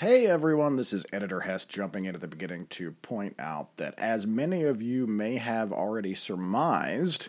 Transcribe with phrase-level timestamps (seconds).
[0.00, 3.94] Hey everyone, this is Editor Hess jumping in at the beginning to point out that
[3.98, 7.28] as many of you may have already surmised,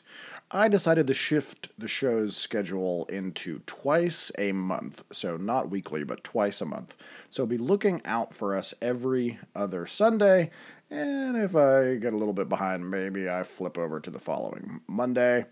[0.51, 5.03] I decided to shift the show's schedule into twice a month.
[5.11, 6.95] So not weekly, but twice a month.
[7.29, 10.49] So be looking out for us every other Sunday.
[10.89, 14.79] And if I get a little bit behind, maybe I flip over to the following
[14.87, 15.43] Monday.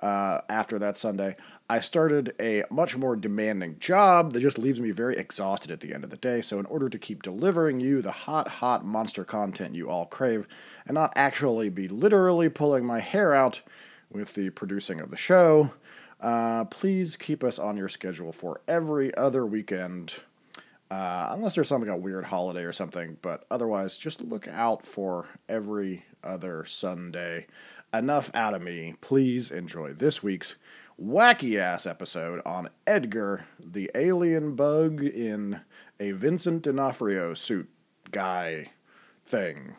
[0.00, 1.36] Uh, after that Sunday,
[1.68, 5.92] I started a much more demanding job that just leaves me very exhausted at the
[5.92, 6.40] end of the day.
[6.40, 10.48] So, in order to keep delivering you the hot, hot monster content you all crave,
[10.86, 13.60] and not actually be literally pulling my hair out
[14.10, 15.72] with the producing of the show,
[16.20, 20.14] uh, please keep us on your schedule for every other weekend.
[20.90, 25.28] Uh, unless there's something a weird holiday or something, but otherwise, just look out for
[25.48, 27.46] every other Sunday
[27.92, 28.94] enough out of me.
[29.00, 30.56] Please enjoy this week's
[31.00, 35.60] wacky ass episode on Edgar, the alien bug in
[35.98, 37.68] a Vincent D'Onofrio suit
[38.10, 38.72] guy
[39.24, 39.76] thing.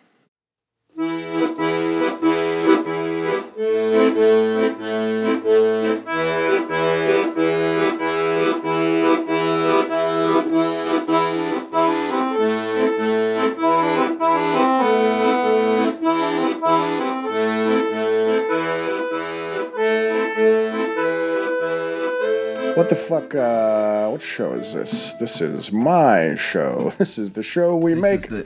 [22.91, 23.33] The fuck?
[23.35, 25.13] Uh, what show is this?
[25.15, 26.91] This is my show.
[26.99, 28.21] This is the show we This make.
[28.29, 28.45] the-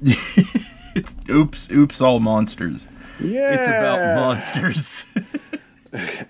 [0.94, 2.86] it's oops, oops, all monsters.
[3.20, 5.12] yeah, It's about monsters.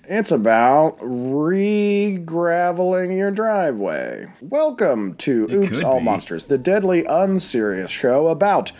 [0.09, 4.29] It's about re-graveling your driveway.
[4.41, 6.05] Welcome to Oops All be.
[6.05, 8.70] Monsters, the deadly unserious show about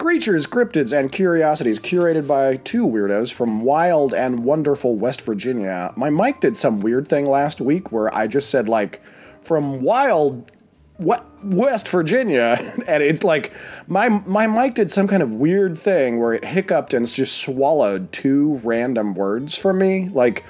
[0.00, 5.92] creatures, cryptids, and curiosities curated by two weirdos from wild and wonderful West Virginia.
[5.94, 9.02] My mic did some weird thing last week where I just said like
[9.42, 10.50] from wild
[10.96, 13.52] what West Virginia, and it's like
[13.88, 18.10] my my mic did some kind of weird thing where it hiccuped and just swallowed
[18.10, 20.08] two random words from me.
[20.08, 20.46] Like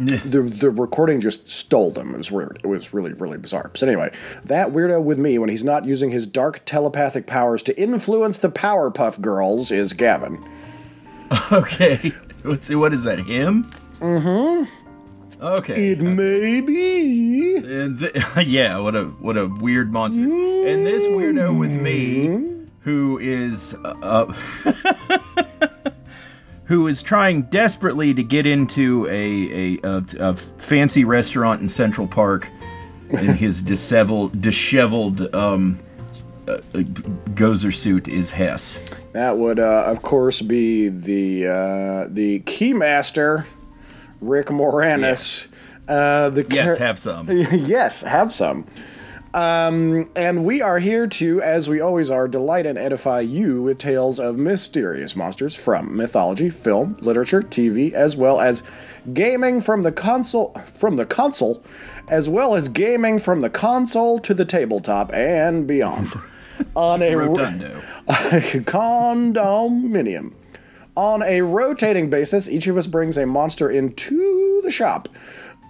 [0.00, 2.14] the the recording just stole them.
[2.14, 2.60] It was weird.
[2.62, 3.70] It was really really bizarre.
[3.74, 4.12] So anyway,
[4.44, 8.50] that weirdo with me when he's not using his dark telepathic powers to influence the
[8.50, 10.42] Powerpuff Girls is Gavin.
[11.52, 12.12] okay.
[12.42, 13.20] What's what is that?
[13.20, 13.70] Him?
[13.98, 14.64] Mm-hmm.
[15.42, 15.90] Okay.
[15.90, 17.56] It may be.
[17.56, 20.22] And th- yeah, what a what a weird monster.
[20.22, 24.26] And this weirdo with me, who is uh,
[26.70, 32.06] who is trying desperately to get into a a, a, a fancy restaurant in Central
[32.06, 32.48] Park
[33.10, 35.80] in his disheveled disheveled um,
[36.46, 36.58] uh,
[37.34, 38.78] gozer suit is Hess.
[39.10, 43.46] That would uh, of course be the uh, the keymaster,
[44.20, 45.48] Rick Moranis.
[45.88, 47.26] Uh, the Yes, char- have some.
[47.30, 48.64] yes, have some.
[49.32, 53.78] Um, and we are here to, as we always are, delight and edify you with
[53.78, 58.64] tales of mysterious monsters from mythology, film, literature, TV, as well as
[59.12, 61.62] gaming from the console from the console,
[62.08, 66.08] as well as gaming from the console to the tabletop and beyond.
[66.76, 67.82] On a Rotundo.
[68.66, 70.34] condominium.
[70.96, 75.08] On a rotating basis, each of us brings a monster into the shop,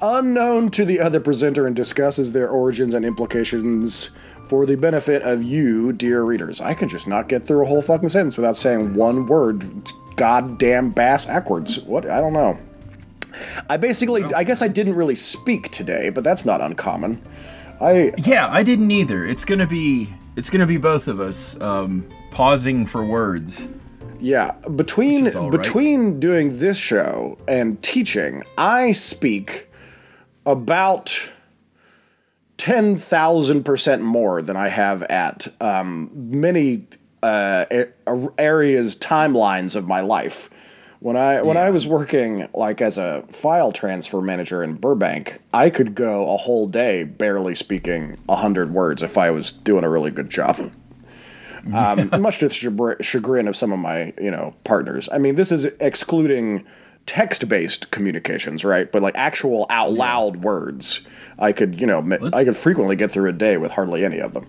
[0.02, 4.10] unknown to the other presenter, and discusses their origins and implications
[4.50, 6.60] for the benefit of you, dear readers.
[6.60, 9.64] I can just not get through a whole fucking sentence without saying one word.
[10.16, 11.80] Goddamn bass backwards.
[11.80, 12.08] What?
[12.08, 12.58] I don't know.
[13.68, 17.22] I basically, I guess I didn't really speak today, but that's not uncommon.
[17.80, 19.24] I Yeah, I didn't either.
[19.24, 23.66] It's gonna be it's gonna be both of us um, pausing for words.
[24.18, 25.50] Yeah, between right.
[25.50, 29.69] between doing this show and teaching, I speak
[30.46, 31.30] about
[32.56, 36.86] ten thousand percent more than I have at um, many
[37.22, 37.66] uh,
[38.38, 40.50] areas timelines of my life.
[41.00, 45.70] When I when I was working like as a file transfer manager in Burbank, I
[45.70, 50.10] could go a whole day barely speaking hundred words if I was doing a really
[50.10, 50.72] good job
[51.72, 55.08] um, much to the chagrin of some of my you know partners.
[55.12, 56.64] I mean, this is excluding
[57.06, 58.90] text-based communications, right?
[58.90, 61.00] But like actual out loud words,
[61.38, 64.18] I could you know Let's- I could frequently get through a day with hardly any
[64.20, 64.46] of them.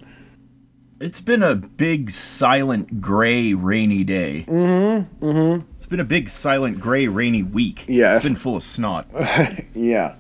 [1.00, 4.46] It's been a big, silent, gray, rainy day.
[4.48, 5.26] Mm-hmm.
[5.26, 5.66] Mm-hmm.
[5.74, 7.86] It's been a big, silent, gray, rainy week.
[7.88, 9.08] Yeah, It's if- been full of snot.
[9.74, 10.16] Yeah.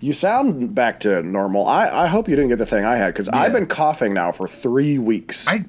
[0.00, 1.66] You sound back to normal.
[1.66, 4.32] I, I hope you didn't get the thing I had because I've been coughing now
[4.32, 5.48] for three weeks.
[5.48, 5.64] I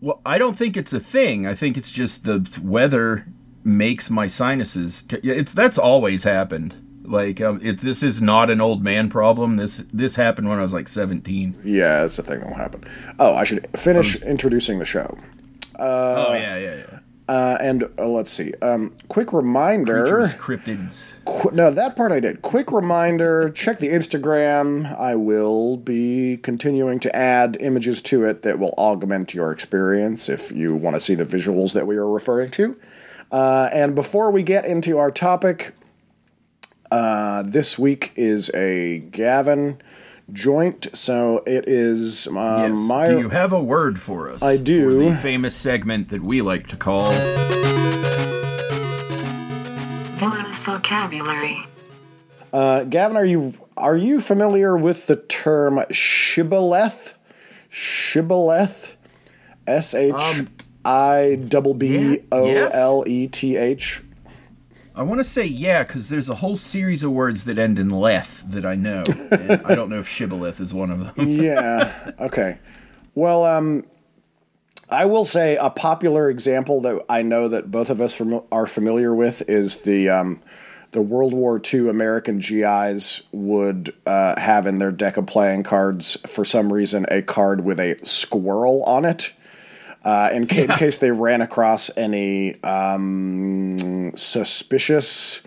[0.00, 1.46] well, I don't think it's a thing.
[1.46, 3.26] I think it's just the weather
[3.66, 5.04] makes my sinuses.
[5.10, 6.76] It's that's always happened.
[7.04, 9.54] Like, um, it, this is not an old man problem.
[9.54, 11.60] This this happened when I was like 17.
[11.64, 12.84] Yeah, that's a thing that will happen.
[13.18, 15.18] Oh, I should finish introducing the show.
[15.78, 16.98] oh yeah, yeah, yeah.
[17.28, 18.54] Uh, and uh, let's see.
[18.62, 20.06] Um, quick reminder.
[20.06, 21.12] Creatures, cryptids.
[21.24, 22.40] Qu- no, that part I did.
[22.42, 24.96] Quick reminder check the Instagram.
[24.96, 30.52] I will be continuing to add images to it that will augment your experience if
[30.52, 32.76] you want to see the visuals that we are referring to.
[33.30, 35.74] Uh, and before we get into our topic,
[36.90, 39.80] uh, this week is a Gavin
[40.32, 42.78] joint, so it is um, Yes.
[42.88, 43.08] my.
[43.08, 44.42] do you have a word for us?
[44.42, 45.04] I do.
[45.04, 47.12] For the famous segment that we like to call.
[50.16, 51.58] Villainous vocabulary.
[52.52, 57.12] Uh, Gavin, are you are you familiar with the term shibboleth?
[57.68, 58.96] Shibboleth,
[59.66, 60.14] S H
[60.86, 64.02] I double B O L E T H.
[64.94, 67.90] I want to say yeah, because there's a whole series of words that end in
[67.90, 69.04] leth that I know.
[69.30, 71.28] and I don't know if shibboleth is one of them.
[71.28, 72.12] Yeah.
[72.18, 72.58] Okay.
[73.14, 73.84] Well, um,
[74.88, 78.66] I will say a popular example that I know that both of us fam- are
[78.66, 80.40] familiar with is the um,
[80.92, 86.16] the World War II American GIs would uh, have in their deck of playing cards
[86.26, 89.34] for some reason a card with a squirrel on it.
[90.06, 95.42] Uh, in, ca- in case they ran across any um, suspicious,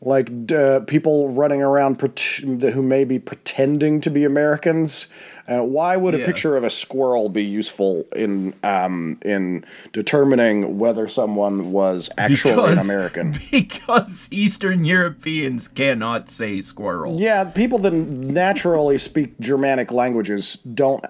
[0.00, 5.08] like uh, people running around pret- who may be pretending to be Americans.
[5.48, 6.26] Uh, why would a Yeah.
[6.26, 12.78] picture of a squirrel be useful in um, in determining whether someone was actually an
[12.78, 13.34] American?
[13.50, 17.20] Because Eastern Europeans cannot say squirrel.
[17.20, 21.04] Yeah, people that naturally speak Germanic languages don't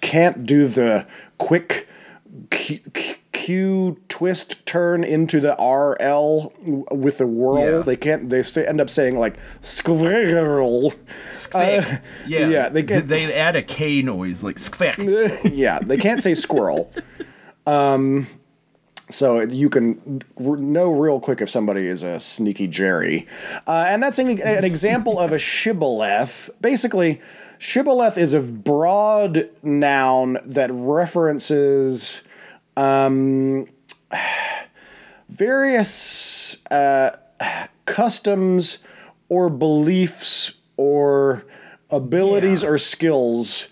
[0.00, 1.06] can't do the
[1.38, 1.88] quick
[2.50, 2.78] Q,
[3.32, 6.52] Q- twist turn into the RL
[6.90, 7.78] with the whirl.
[7.78, 7.82] Yeah.
[7.82, 8.28] They can't.
[8.28, 10.92] They say, end up saying like squirrel.
[11.30, 12.02] Skvek.
[12.26, 15.40] yeah, Uh, yeah, they they, get- they add a K noise like skvek.
[15.54, 16.90] yeah, they can't say squirrel.
[17.66, 18.26] Um,
[19.08, 23.28] so you can know real quick if somebody is a sneaky Jerry,
[23.66, 26.50] uh, and that's an, an example of a shibboleth.
[26.60, 27.20] Basically,
[27.58, 32.22] shibboleth is a broad noun that references
[32.76, 33.66] um,
[35.28, 37.16] various uh,
[37.84, 38.78] customs
[39.28, 41.44] or beliefs or
[41.90, 42.70] abilities Yeah.
[42.70, 43.68] or skills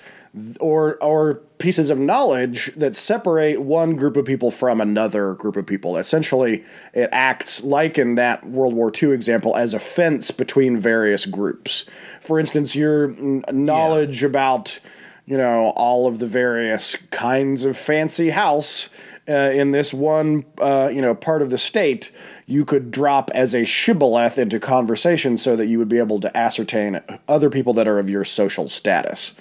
[0.58, 5.64] or or pieces of knowledge that separate one group of people from another group of
[5.64, 5.96] people.
[5.96, 11.24] Essentially, it acts like in that World War II example as a fence between various
[11.24, 11.84] groups.
[12.20, 13.08] For instance, your
[13.52, 14.80] knowledge about
[15.26, 18.90] you know all of the various kinds of fancy house
[19.28, 22.10] uh, in this one uh, you know part of the state
[22.46, 26.36] you could drop as a shibboleth into conversation so that you would be able to
[26.36, 29.34] ascertain other people that are of your social status.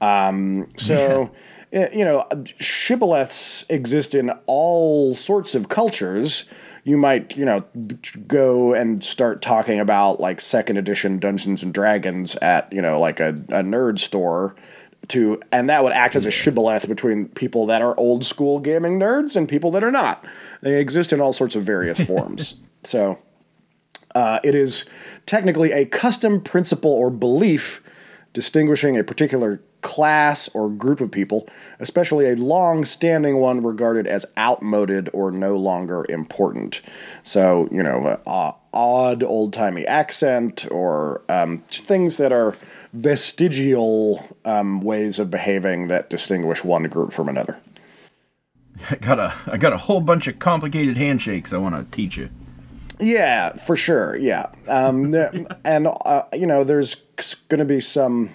[0.00, 1.32] Um, so
[1.72, 2.26] eh, you know
[2.58, 6.46] shibboleths exist in all sorts of cultures.
[6.84, 7.64] You might you know
[8.26, 13.20] go and start talking about like second edition dungeons and dragons at you know like
[13.20, 14.56] a, a nerd store
[15.08, 18.98] to and that would act as a shibboleth between people that are old school gaming
[18.98, 20.24] nerds and people that are not.
[20.60, 22.60] They exist in all sorts of various forms.
[22.84, 23.18] So
[24.14, 24.84] uh, it is
[25.26, 27.82] technically a custom principle or belief
[28.32, 34.26] distinguishing a particular class or group of people, especially a long standing one regarded as
[34.36, 36.82] outmoded or no longer important.
[37.22, 42.56] So, you know, a odd old timey accent or um, things that are
[42.92, 47.60] vestigial um, ways of behaving that distinguish one group from another.
[48.90, 52.16] I got a I got a whole bunch of complicated handshakes I want to teach
[52.16, 52.30] you.
[53.00, 54.16] Yeah, for sure.
[54.16, 54.50] Yeah.
[54.66, 55.14] Um,
[55.64, 56.96] and, uh, you know, there's
[57.48, 58.34] going to be some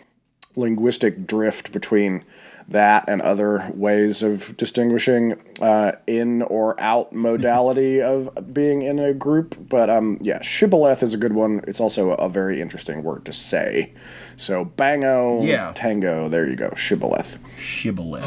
[0.55, 2.23] linguistic drift between
[2.67, 9.13] that and other ways of distinguishing uh, in or out modality of being in a
[9.13, 9.55] group.
[9.69, 11.61] But um, yeah, shibboleth is a good one.
[11.67, 13.93] It's also a, very interesting word to say.
[14.37, 15.71] So bango, Yeah.
[15.75, 17.37] tango, there you go, shibboleth.
[17.59, 18.23] Shibboleth.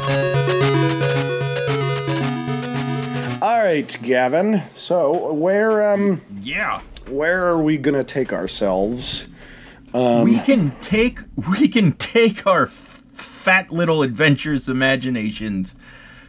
[3.41, 4.63] All right, Gavin.
[4.73, 6.81] So where um Yeah.
[7.07, 9.27] where are we gonna take ourselves?
[9.93, 12.65] we can take we can take our
[13.17, 15.75] fat little adventurous imaginations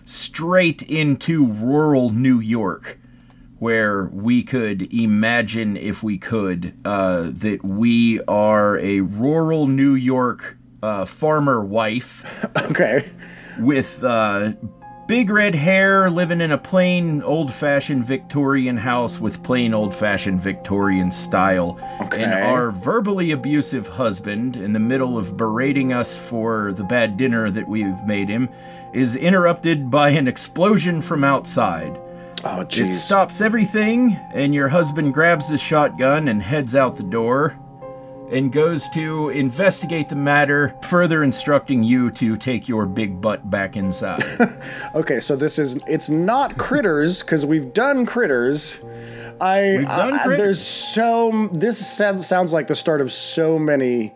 [0.05, 2.99] straight into rural New York,
[3.59, 10.57] where we could imagine, if we could, uh, that we are a rural New York
[10.83, 12.25] uh, farmer wife
[12.71, 13.09] Okay.
[13.59, 14.53] with uh,
[15.09, 20.39] big red hair, living in a plain old fashioned Victorian house with plain old fashioned
[20.39, 21.81] Victorian style.
[22.03, 22.23] Okay.
[22.23, 27.51] And our verbally abusive husband, in the middle of berating us for the bad dinner
[27.51, 28.51] that we've made him,
[28.93, 31.99] is interrupted by an explosion from outside.
[32.45, 32.89] Oh, jeez.
[32.89, 37.59] It stops everything, and your husband grabs his shotgun and heads out the door
[38.31, 43.77] and goes to investigate the matter, further instructing you to take your big butt back
[43.77, 44.25] inside.
[44.95, 48.81] Okay, so this is it's not critters because we've done critters.
[49.41, 50.39] I, We've done I- Critters?
[50.39, 54.15] there's so this sounds sounds like the start of so many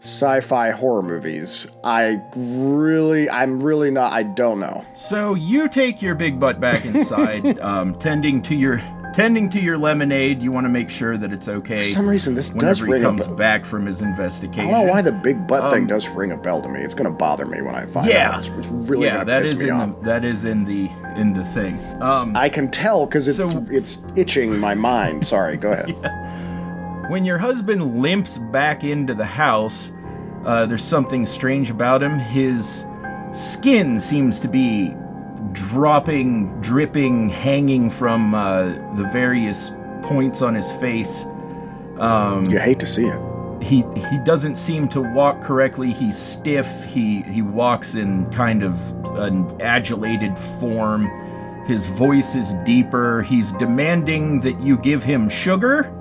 [0.00, 1.66] sci-fi horror movies.
[1.84, 4.84] I really I'm really not I don't know.
[4.94, 8.78] so you take your big butt back inside, um, tending to your
[9.12, 10.42] tending to your lemonade.
[10.42, 11.78] You want to make sure that it's okay.
[11.78, 13.36] For some reason this does he ring a comes bell.
[13.36, 16.36] back from his investigation, I don't know why the big butt thing does ring a
[16.36, 16.80] bell to me.
[16.80, 18.38] It's gonna bother me when I find Um, yeah, out.
[18.38, 19.98] It's, it's really yeah, gonna that piss is me in off.
[19.98, 21.78] the, that is in the in the thing.
[22.02, 25.26] Um, I can tell because it's So- it's itching my mind.
[25.26, 25.96] Sorry, go ahead.
[27.10, 29.90] When your husband limps back into the house,
[30.44, 32.20] uh, there's something strange about him.
[32.20, 32.84] His
[33.32, 34.94] skin seems to be
[35.52, 38.66] dropping, dripping, hanging from uh,
[38.96, 41.26] the various points on his face.
[42.48, 43.20] You hate to see it.
[43.62, 45.92] He he doesn't seem to walk correctly.
[45.92, 46.84] He's stiff.
[46.86, 48.80] He he walks in kind of
[49.18, 51.10] an adulated form.
[51.66, 53.22] His voice is deeper.
[53.22, 55.94] He's demanding that you give him sugar.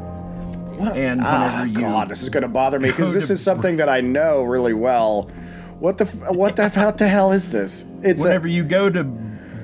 [0.79, 3.89] And whenever Ah, God, this is going to bother me because this is something that
[3.89, 5.29] I know really well.
[5.79, 7.85] What the what the what the hell is this?
[8.01, 9.03] It's whenever a, you go to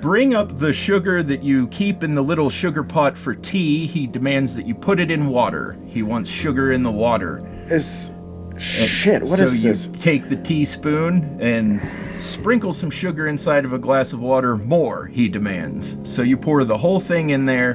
[0.05, 4.05] bring up the sugar that you keep in the little sugar pot for tea, he
[4.05, 5.75] demands that you put it in water.
[5.87, 7.41] He wants sugar in the water.
[7.71, 8.11] it's
[8.59, 9.23] shit.
[9.23, 9.87] What so is you this?
[9.87, 11.81] take the teaspoon and
[12.19, 14.55] sprinkle some sugar inside of a glass of water.
[14.57, 15.97] More, he demands.
[16.03, 17.71] So you pour the whole thing in there,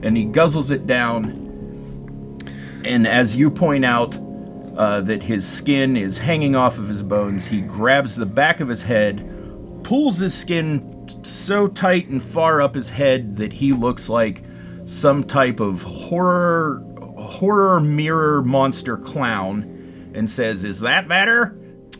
[0.00, 1.28] and he guzzles it down.
[2.86, 4.18] And as you point out
[4.78, 8.68] uh, that his skin is hanging off of his bones, he grabs the back of
[8.68, 13.72] his head, pulls his skin t- so tight and far up his head that he
[13.72, 14.42] looks like
[14.84, 16.82] some type of horror
[17.16, 21.56] horror mirror monster clown and says, "Is that better?"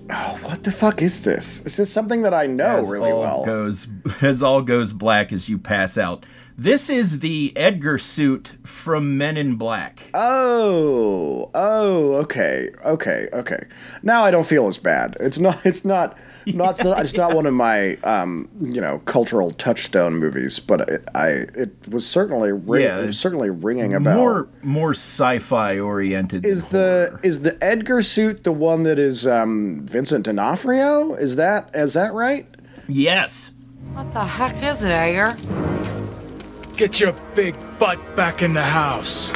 [0.08, 1.60] Oh, what the fuck is this?
[1.60, 3.44] This is something that I know as really all well.
[3.44, 3.88] goes
[4.22, 6.24] as all goes black as you pass out.
[6.58, 10.10] This is the Edgar suit from Men in Black.
[10.14, 13.66] Oh, oh, okay, okay, okay.
[14.02, 15.16] Now I don't feel as bad.
[15.20, 15.58] It's not.
[15.66, 16.16] It's not.
[16.46, 16.78] Not.
[16.80, 21.28] It's not one of my, um, you know, cultural touchstone movies, but it, I.
[21.54, 22.52] It was certainly.
[22.52, 24.16] Ring, Yeah, it was certainly ringing a bell.
[24.16, 26.42] more more sci-fi oriented.
[26.42, 27.20] than Is the horror.
[27.24, 31.14] is the Edgar suit the one that is um, Vincent D'Onofrio?
[31.14, 32.46] Is that is that right?
[32.88, 33.50] yes?
[33.94, 35.36] What the heck is it, Edgar?
[36.76, 39.32] Get your big butt back in the house.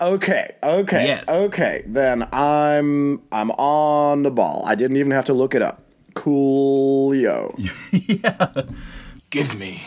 [0.00, 1.28] Okay, okay, Yes.
[1.28, 1.84] okay.
[1.86, 4.62] Then I'm I'm on the ball.
[4.66, 5.79] I didn't even have to look it up.
[6.14, 7.54] Coolio.
[7.92, 8.62] Yeah.
[9.30, 9.82] Give me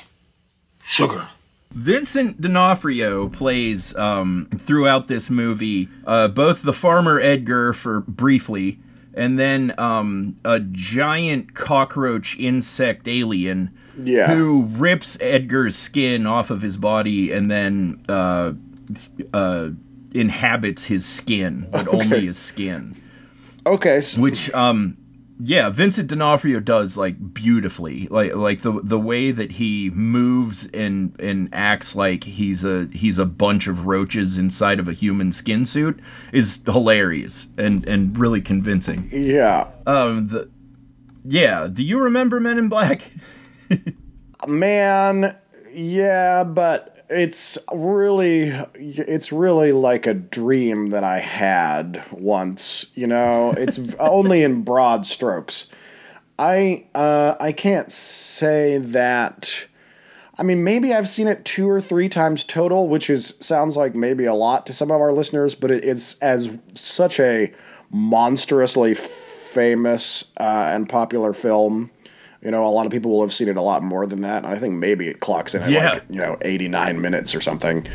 [0.83, 1.27] sugar.
[1.71, 8.79] Vincent D'Onofrio plays um, throughout this movie uh, both the farmer Edgar for briefly,
[9.15, 14.33] and then um, a giant cockroach insect alien Yeah.
[14.33, 18.53] who rips Edgar's skin off of his body and then uh,
[19.33, 19.69] uh,
[20.13, 22.95] inhabits his skin, but only his skin.
[23.65, 24.97] Okay, so, Which, um,
[25.45, 31.19] yeah, Vincent D'Onofrio does like beautifully, like like the the way that he moves and
[31.19, 35.65] and acts like he's a he's a bunch of roaches inside of a human skin
[35.65, 35.99] suit
[36.31, 39.09] is hilarious and and really convincing.
[39.11, 39.69] yeah.
[39.85, 40.49] Um, the
[41.25, 43.11] yeah, do you remember Men in Black?
[44.47, 45.35] Man,
[45.73, 53.53] yeah, but it's really it's really like a dream that I had once, you know.
[53.57, 55.67] It's only in broad strokes.
[56.39, 59.67] I uh I can't say that
[60.35, 63.93] I mean, maybe I've seen it two or three times total, which is sounds like
[63.93, 67.53] maybe a lot to some of our listeners, but it, it's as such a
[67.91, 71.91] monstrously famous uh, and popular film.
[72.43, 74.43] You know, a lot of people will have seen it a lot more than that.
[74.43, 75.91] I think maybe it clocks in at Yeah.
[75.91, 77.87] like you know eighty nine minutes or something.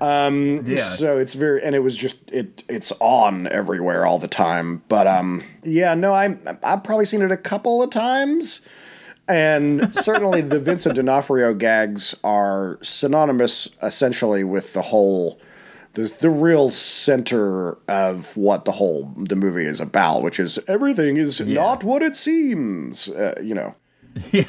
[0.00, 0.78] Um, Yeah.
[0.78, 2.64] So it's very, and it was just it.
[2.68, 4.82] It's on everywhere all the time.
[4.88, 8.62] But um, yeah, no, I I've probably seen it a couple of times.
[9.28, 15.38] And certainly the Vincent D'Onofrio gags are synonymous essentially with the whole
[15.94, 21.16] the, the real center of what the whole the movie is about, which is everything
[21.18, 23.08] is not what it seems.
[23.08, 23.76] Uh, you know.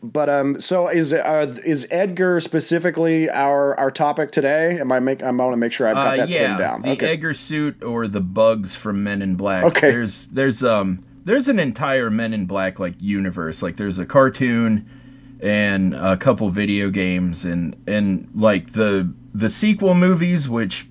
[0.00, 4.78] But um, so is uh, is Edgar specifically our our topic today?
[4.78, 5.24] Am I make?
[5.24, 6.82] I want to make sure I've got Uh, that yeah, pinned down.
[6.82, 7.12] the okay.
[7.14, 9.64] Edgar suit or the bugs from Men in Black.
[9.64, 9.90] Okay.
[9.90, 13.60] There's there's um there's an entire Men in Black like universe.
[13.60, 14.88] Like there's a cartoon
[15.42, 20.86] and a couple video games and and like the the sequel movies which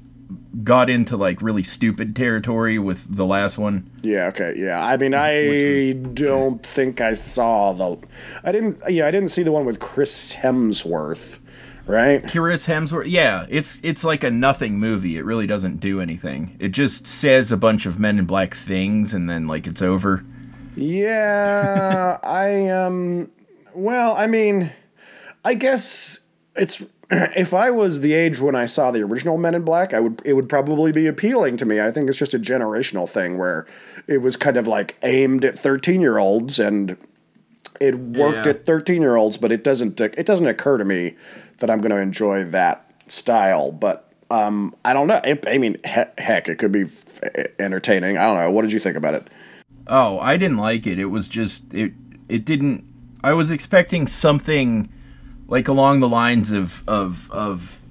[0.63, 3.89] got into like really stupid territory with the last one.
[4.01, 4.27] Yeah.
[4.27, 4.55] Okay.
[4.57, 4.83] Yeah.
[4.83, 7.97] I mean, I don't think I saw the.
[8.43, 8.79] I didn't.
[8.89, 11.39] Yeah, I didn't see the one with Chris Hemsworth.
[11.85, 12.27] Right.
[12.29, 13.05] Chris Hemsworth.
[13.07, 15.17] Yeah, it's it's like a nothing movie.
[15.17, 16.57] It really doesn't do anything.
[16.59, 20.25] It just says a bunch of Men in Black things and then like it's over.
[20.75, 23.31] Yeah, I um
[23.73, 24.71] well, I mean,
[25.45, 26.19] I guess
[26.57, 29.99] it's if I was the age when I saw the original Men in Black, I
[29.99, 31.79] would it would probably be appealing to me.
[31.81, 33.65] I think it's just a generational thing where
[34.07, 36.97] it was kind of like aimed at 13-year-olds and
[37.79, 38.51] it worked Yeah.
[38.53, 41.15] at 13-year-olds, but it doesn't it doesn't occur to me
[41.59, 45.21] that I'm going to enjoy that style, but um I don't know.
[45.23, 46.85] It, I mean, he- heck, it could be
[47.23, 48.17] eh, entertaining.
[48.17, 48.51] I don't know.
[48.51, 49.27] What did you think about it?
[49.87, 50.99] Oh, I didn't like it.
[50.99, 51.93] It was just it
[52.27, 52.83] it didn't
[53.23, 54.89] I was expecting something
[55.47, 57.81] like along the lines of of of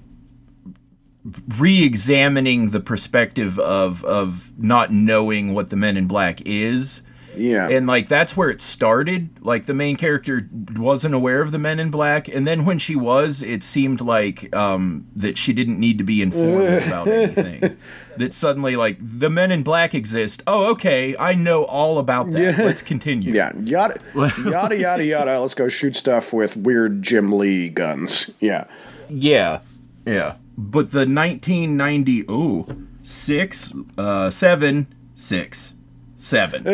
[1.59, 7.03] re-examining the perspective of of not knowing what the men in black is.
[7.37, 7.69] Yeah.
[7.69, 9.45] And like that's where it started.
[9.45, 12.97] Like the main character wasn't aware of the men in black, and then when she
[12.97, 17.77] was, it seemed like um, that she didn't need to be informed about anything.
[18.17, 20.43] That suddenly, like the men in black exist.
[20.47, 22.59] Oh, okay, I know all about that.
[22.59, 23.33] Let's continue.
[23.35, 25.41] Yeah, yada yada yada yada.
[25.41, 28.31] Let's go shoot stuff with weird Jim Lee guns.
[28.41, 28.65] Yeah,
[29.09, 29.61] Yeah,
[30.07, 30.37] yeah.
[30.59, 35.75] But the 1990, ooh, six, uh, seven, six,
[36.19, 36.67] seven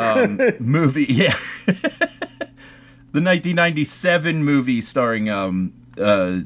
[0.00, 1.34] um, movie, yeah.
[1.66, 6.40] the 1997 movie starring um, uh,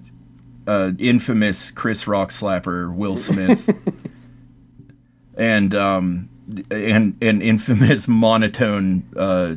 [0.66, 3.68] uh, infamous Chris Rock slapper Will Smith,
[5.36, 6.28] and um,
[6.70, 9.56] and and infamous monotone uh,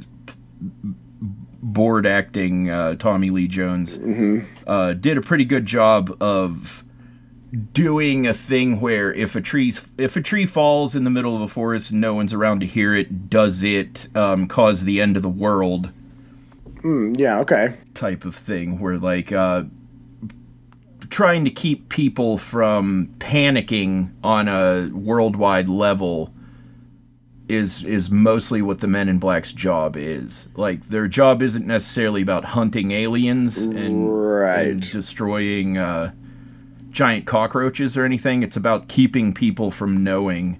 [1.61, 3.97] board acting uh, Tommy Lee Jones
[4.67, 6.83] uh, did a pretty good job of
[7.73, 11.41] doing a thing where if a tree's if a tree falls in the middle of
[11.41, 15.15] a forest and no one's around to hear it, does it um, cause the end
[15.17, 15.91] of the world?
[16.83, 17.77] yeah, okay.
[17.93, 19.63] type of thing where like uh
[21.09, 26.33] trying to keep people from panicking on a worldwide level
[27.47, 32.21] is is mostly what the men in black's job is like their job isn't necessarily
[32.21, 34.67] about hunting aliens and, Right.
[34.67, 36.11] and destroying uh
[36.93, 40.57] giant cockroaches or anything it's about keeping people from knowing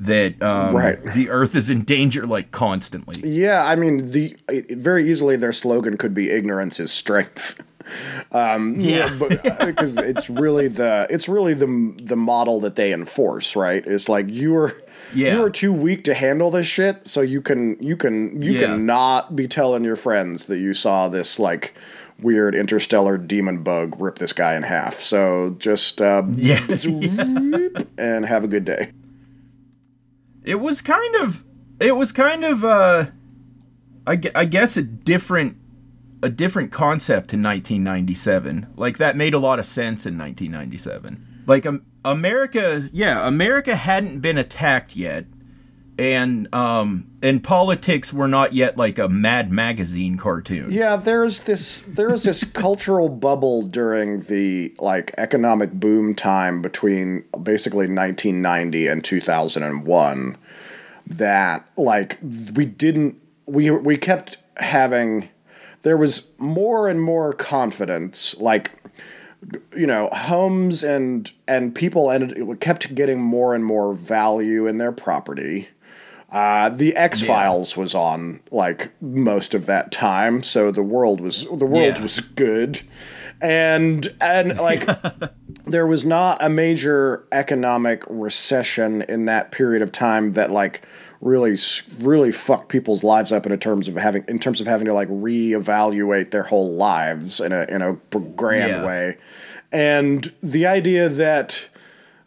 [0.00, 1.02] that um, Right.
[1.14, 4.36] the earth is in danger like constantly Yeah, I mean the
[4.70, 7.60] very easily their slogan could be "Ignorance is strength."
[8.34, 9.08] yeah
[9.64, 13.82] because it's really the it's really the the model that they enforce, right?
[13.86, 14.76] It's like you are
[15.14, 15.34] Yeah.
[15.34, 18.66] you are too weak to handle this shit, so you can you can you Yeah.
[18.66, 21.74] can not be telling your friends that you saw this like
[22.20, 24.94] weird interstellar demon bug rip this guy in half.
[25.00, 26.58] So just uh, yeah
[27.98, 28.92] and have a good day.
[30.44, 31.44] it was kind of
[31.80, 33.06] it was kind of uh
[34.06, 35.56] I, I guess a different
[36.22, 41.64] a different concept in 1997 like that made a lot of sense in 1997 like
[41.66, 45.26] um, america yeah america hadn't been attacked yet
[45.98, 50.70] and um and politics were not yet like a mad magazine cartoon.
[50.70, 57.88] Yeah, there's this there's this cultural bubble during the like economic boom time between basically
[57.88, 60.36] 1990 and 2001
[61.06, 62.18] that like
[62.54, 65.28] we didn't we we kept having
[65.82, 68.72] there was more and more confidence like
[69.76, 74.92] you know homes and and people ended kept getting more and more value in their
[74.92, 75.68] property
[76.30, 81.44] uh, the X Files was on like most of that time, so the world was
[81.44, 82.02] the world Yeah.
[82.02, 82.82] was good,
[83.40, 84.86] and and like
[85.64, 90.82] there was not a major economic recession in that period of time that like
[91.20, 91.56] really
[91.98, 95.08] really fucked people's lives up in terms of having in terms of having to like
[95.08, 97.94] reevaluate their whole lives in a in a
[98.36, 98.86] grand Yeah.
[98.86, 99.16] way,
[99.72, 101.68] and the idea that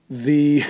[0.10, 0.64] the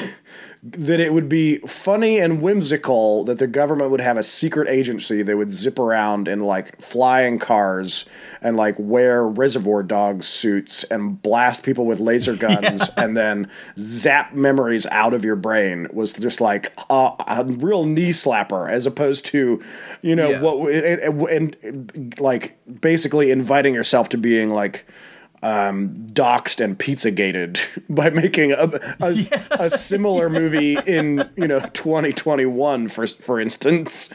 [0.63, 5.23] that it would be funny and whimsical that the government would have a secret agency
[5.23, 8.05] that would zip around in like flying cars
[8.43, 14.33] and like wear reservoir dog suits and blast people with laser guns and then zap
[14.35, 19.25] memories out of your brain was just like a, a real knee slapper as opposed
[19.25, 19.63] to
[20.03, 20.41] you know Yeah.
[20.41, 24.85] what and, and, and like basically inviting yourself to being like
[25.43, 29.15] um, doxed and pizza gated by making a, a,
[29.65, 34.13] a similar movie in you know 2021 for for instance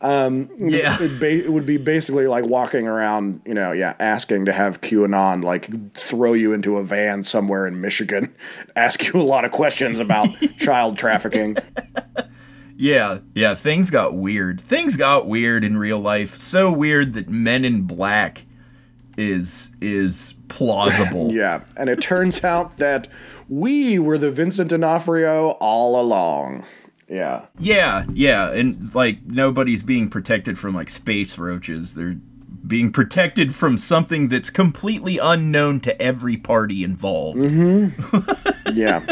[0.00, 0.96] um, Yeah.
[1.00, 4.80] it, ba- it would be basically like walking around you know yeah asking to have
[4.80, 8.34] QAnon like throw you into a van somewhere in Michigan
[8.76, 11.56] ask you a lot of questions about child trafficking
[12.80, 14.60] Yeah, yeah, things got weird.
[14.60, 16.36] Things got weird in real life.
[16.36, 18.44] So weird that Men in Black
[19.18, 21.32] is is plausible.
[21.34, 23.08] yeah and it turns out that
[23.48, 26.64] we were the Vincent D'Onofrio all along
[27.08, 31.94] yeah Yeah, yeah, and like nobody's being protected from like space roaches.
[31.94, 32.16] They're
[32.66, 37.38] being protected from something that's completely unknown to every party involved.
[37.38, 38.72] Mm-hmm.
[38.74, 39.06] yeah.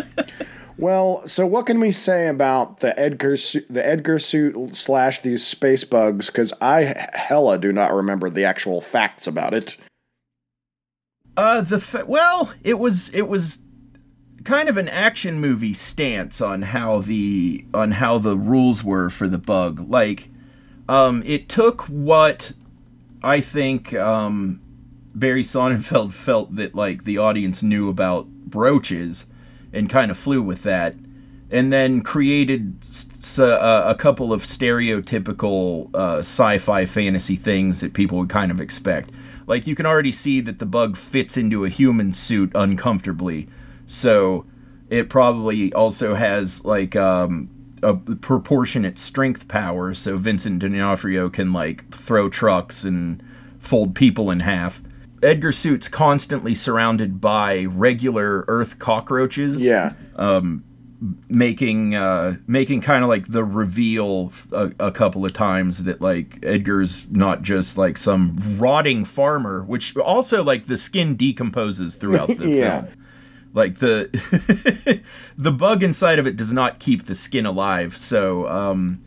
[0.76, 5.46] Well, so what can we say about the Edgar su- the Edgar suit slash these
[5.46, 6.26] space bugs?
[6.26, 9.78] Because I hella do not remember the actual facts about it.
[11.36, 13.60] Uh, the fa- well, it was it was
[14.44, 19.28] kind of an action movie stance on how the on how the rules were for
[19.28, 19.80] the bug.
[19.90, 20.28] Like,
[20.88, 22.52] um, it took what
[23.22, 24.60] I think um,
[25.14, 29.26] Barry Sonnenfeld felt that like the audience knew about brooches,
[29.72, 30.94] and kind of flew with that,
[31.50, 32.84] and then created
[33.38, 39.10] uh, a couple of stereotypical uh, sci-fi fantasy things that people would kind of expect.
[39.46, 43.48] Like you can already see that the bug fits into a human suit uncomfortably,
[43.86, 44.46] so
[44.90, 47.50] it probably also has like um,
[47.82, 49.94] a proportionate strength power.
[49.94, 53.22] So Vincent D'Onofrio can like throw trucks and
[53.58, 54.82] fold people in half.
[55.22, 59.92] Edgar suit's constantly surrounded by regular Earth cockroaches Yeah.
[61.28, 66.38] Making uh making kind of like the reveal a, a couple of times that like
[66.42, 72.48] Edgar's not just like some rotting farmer which also like the skin decomposes throughout the
[72.50, 72.82] Yeah.
[72.82, 72.94] film
[73.52, 75.02] like the
[75.36, 79.02] the bug inside of it does not keep the skin alive so um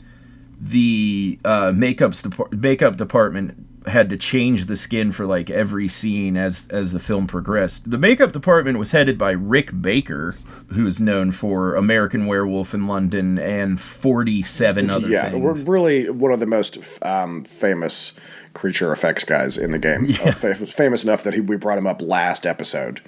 [0.59, 6.35] the uh makeup's depart- makeup department had to change the skin for like every scene
[6.37, 7.89] as as the film progressed.
[7.89, 10.35] The makeup department was headed by Rick Baker,
[10.73, 15.43] who is known for American Werewolf in London and 47 other Yeah, things.
[15.43, 18.13] we're really one of the most um, famous
[18.53, 20.07] creature effects guys in the game.
[20.19, 22.99] Uh, fa- famous enough that he, we brought him up last episode.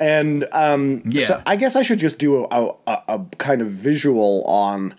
[0.00, 1.24] And um, Yeah.
[1.26, 4.94] so I guess I should just do a, a, a kind of visual on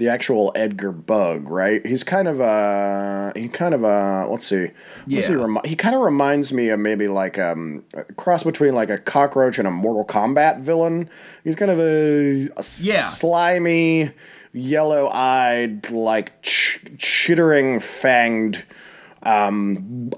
[0.00, 1.84] the actual Edgar bug, right?
[1.86, 4.70] He's kind of a he kind of a let's see,
[5.06, 5.40] what's he Yeah.
[5.40, 8.98] remi- he kind of reminds me of maybe like um, a cross between like a
[8.98, 11.08] cockroach and a Mortal Kombat villain.
[11.44, 12.48] He's kind of a
[12.80, 13.02] Yeah.
[13.02, 14.10] slimy,
[14.52, 18.62] yellow-eyed, like ch- chittering, fanged,
[19.22, 20.10] um,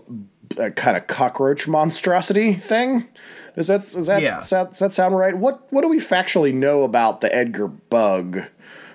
[0.48, 3.08] b- kind of cockroach monstrosity thing.
[3.56, 4.36] Does that does that, Yeah.
[4.36, 5.36] does that does that sound right?
[5.36, 8.42] What what do we factually know about the Edgar bug?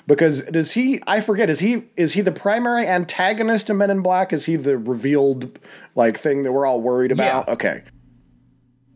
[0.08, 1.02] Because does he?
[1.06, 1.50] I forget.
[1.50, 4.32] Is he is he the primary antagonist in Men in Black?
[4.32, 5.60] Is he the revealed
[5.96, 7.46] like thing that we're all worried about?
[7.48, 7.54] Yeah.
[7.54, 7.84] Okay.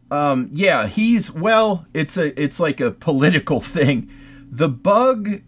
[0.09, 1.85] Um, yeah, he's well.
[1.93, 4.09] It's a it's like a political thing.
[4.49, 5.41] The bug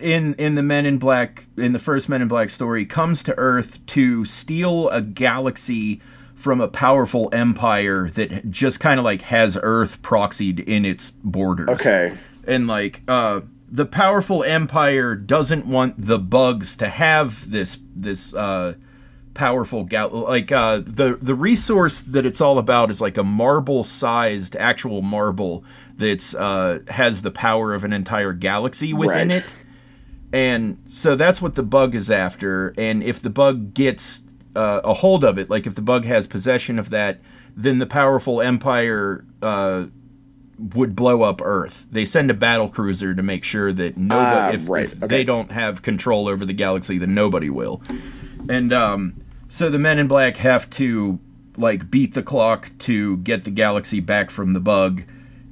[0.00, 3.34] in in the Men in Black in the first Men in Black story comes to
[3.38, 6.00] Earth to steal a galaxy
[6.34, 11.68] from a powerful empire that just kind of like has Earth proxied in its borders.
[11.68, 12.16] Okay.
[12.46, 13.40] and like uh
[13.74, 18.74] the powerful empire doesn't want the bugs to have this this uh
[19.34, 23.82] powerful gal like uh the the resource that it's all about is like a marble
[23.82, 25.64] sized actual marble
[25.96, 29.38] that's uh has the power of an entire galaxy within Right.
[29.38, 29.54] it
[30.34, 34.22] and so that's what the bug is after and if the bug gets
[34.54, 37.18] uh, a hold of it like if the bug has possession of that
[37.56, 39.86] then the powerful empire uh
[40.74, 41.86] would blow up Earth.
[41.90, 45.06] They send a battle cruiser to make sure that nobody, Ah, if, right, if okay.
[45.06, 47.82] they don't have control over the galaxy, then nobody will.
[48.48, 49.14] And um,
[49.48, 51.18] so the Men in Black have to
[51.56, 55.02] like beat the clock to get the galaxy back from the bug,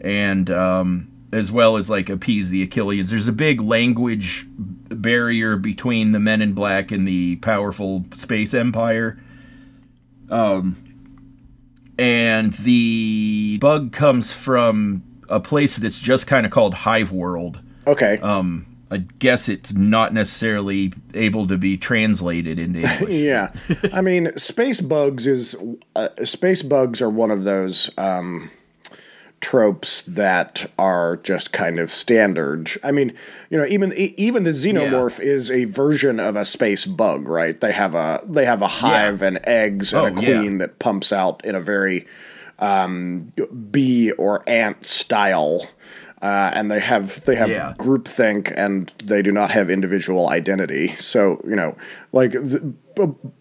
[0.01, 3.11] and um, as well as like appease the Arquillians.
[3.11, 4.47] There's a big language
[4.89, 9.19] barrier between the Men in Black and the powerful space empire
[12.01, 17.61] and the bug comes from a place that's just kind of called Hive World.
[17.87, 18.19] Okay.
[18.19, 23.15] Um, I guess it's not necessarily able to be translated into English.
[23.15, 23.53] Yeah,
[23.93, 25.55] I mean, space bugs is
[25.95, 28.51] uh, space bugs are one of those um,
[29.41, 32.71] tropes that are just kind of standard.
[32.85, 33.15] I mean,
[33.49, 37.59] you know, even even the xenomorph is a version of a space bug, right?
[37.61, 40.39] They have a they have a hive and eggs and Oh, a yeah.
[40.41, 42.07] queen that pumps out in a very
[42.59, 43.33] um,
[43.71, 45.67] bee or ant style.
[46.23, 47.73] Uh, and they have they have Yeah.
[47.79, 50.89] groupthink and they do not have individual identity.
[50.97, 51.77] So you know,
[52.13, 52.75] like the,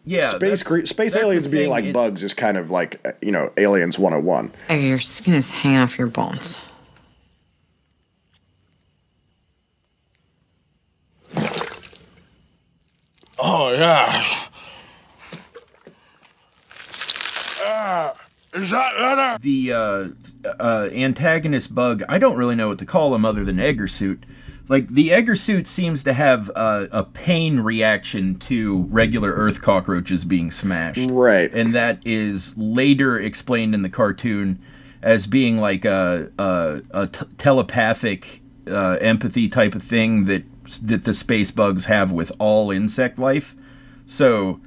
[0.05, 2.69] Yeah, space that's- cre- space that's aliens being thing, like it- bugs is kind of
[2.71, 6.61] like uh, you know aliens 101 Hey, your skin is hanging off your bones.
[13.41, 14.25] Oh, yeah.
[17.65, 18.13] Uh,
[18.53, 19.37] is that leather?
[19.41, 20.07] the uh,
[20.59, 24.23] uh, antagonist bug, I don't really know what to call him other than Edgar suit.
[24.69, 30.23] Like the Edgar suit seems to have uh, a pain reaction to regular Earth cockroaches
[30.23, 31.51] being smashed, Right.
[31.53, 34.59] And that is later explained in the cartoon
[35.01, 40.43] as being like a a, a t- telepathic uh, empathy type of thing that
[40.83, 43.55] that the space bugs have with all insect life.
[44.05, 44.61] So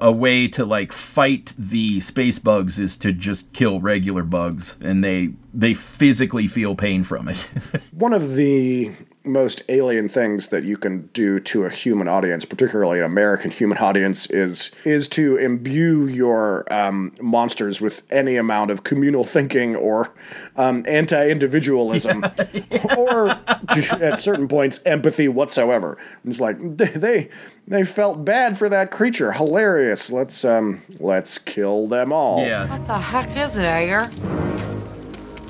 [0.00, 5.02] a way to like fight the space bugs is to just kill regular bugs and
[5.02, 7.50] they they physically feel pain from it.
[7.92, 8.92] one of the
[9.24, 13.78] most alien things that you can do to a human audience, particularly an American human
[13.88, 20.12] audience, is is to imbue your um, monsters with any amount of communal thinking or
[20.56, 22.24] um, anti-individualism,
[22.96, 23.28] or
[23.74, 25.96] to, at certain points empathy whatsoever.
[26.24, 27.30] It's like they, they
[27.66, 29.32] they felt bad for that creature.
[29.32, 30.10] Hilarious.
[30.10, 32.44] Let's um let's kill them all.
[32.44, 32.68] yeah.
[32.68, 34.10] What the heck is it, Edgar?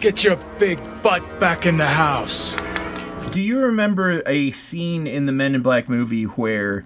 [0.01, 2.57] Get your big butt back in the house.
[3.33, 6.85] Do you remember a scene in the Men in Black movie where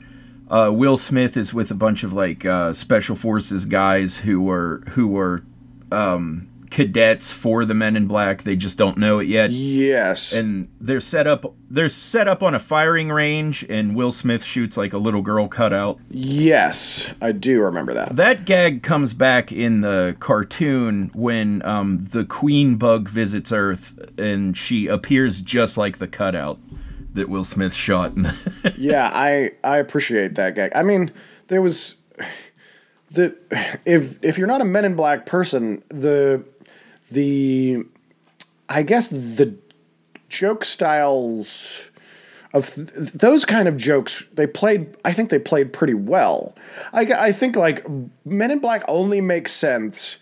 [0.48, 4.80] uh, Will Smith is with a bunch of like uh, special forces guys who were
[4.90, 5.42] who were
[5.90, 8.42] um, cadets for the Men in Black?
[8.42, 9.50] They just don't know it yet.
[9.50, 10.32] Yes.
[10.32, 14.76] and they're set up they're set up on a firing range and Will Smith shoots
[14.76, 15.98] like a little girl cutout.
[16.10, 18.16] yes, I do remember that.
[18.16, 24.56] That gag comes back in the cartoon when um, the queen bug visits Earth and
[24.56, 26.58] she appears just like the cutout
[27.14, 28.12] that Will Smith shot.
[28.78, 30.72] yeah, I I appreciate that gag.
[30.74, 31.12] I mean,
[31.48, 32.02] there was
[33.10, 33.36] the
[33.84, 36.46] if if you're not a Men in Black person, the
[37.10, 37.84] the
[38.68, 39.56] I guess the
[40.28, 41.90] joke styles
[42.52, 46.54] of th- those kind of jokes they played I think they played pretty well.
[46.92, 47.86] I, I think like
[48.24, 50.18] Men in Black only makes sense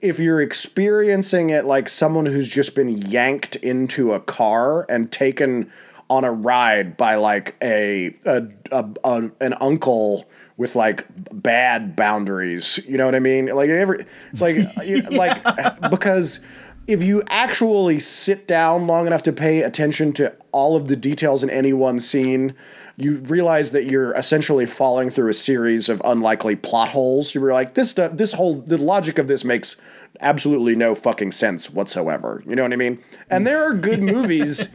[0.00, 5.70] if you're experiencing it like someone who's just been yanked into a car and taken
[6.10, 12.78] on a ride by like a, a, a, a an uncle with like bad boundaries
[12.88, 15.42] you know what i mean like every it's like you- like
[15.90, 16.40] because
[16.86, 21.42] if you actually sit down long enough to pay attention to all of the details
[21.42, 22.54] in any one scene
[22.96, 27.34] you realize that you're essentially falling through a series of unlikely plot holes.
[27.34, 29.74] You were like, this, stu- this whole, the logic of this makes
[30.20, 32.40] absolutely no fucking sense whatsoever.
[32.46, 33.02] You know what I mean?
[33.28, 34.72] And there are good movies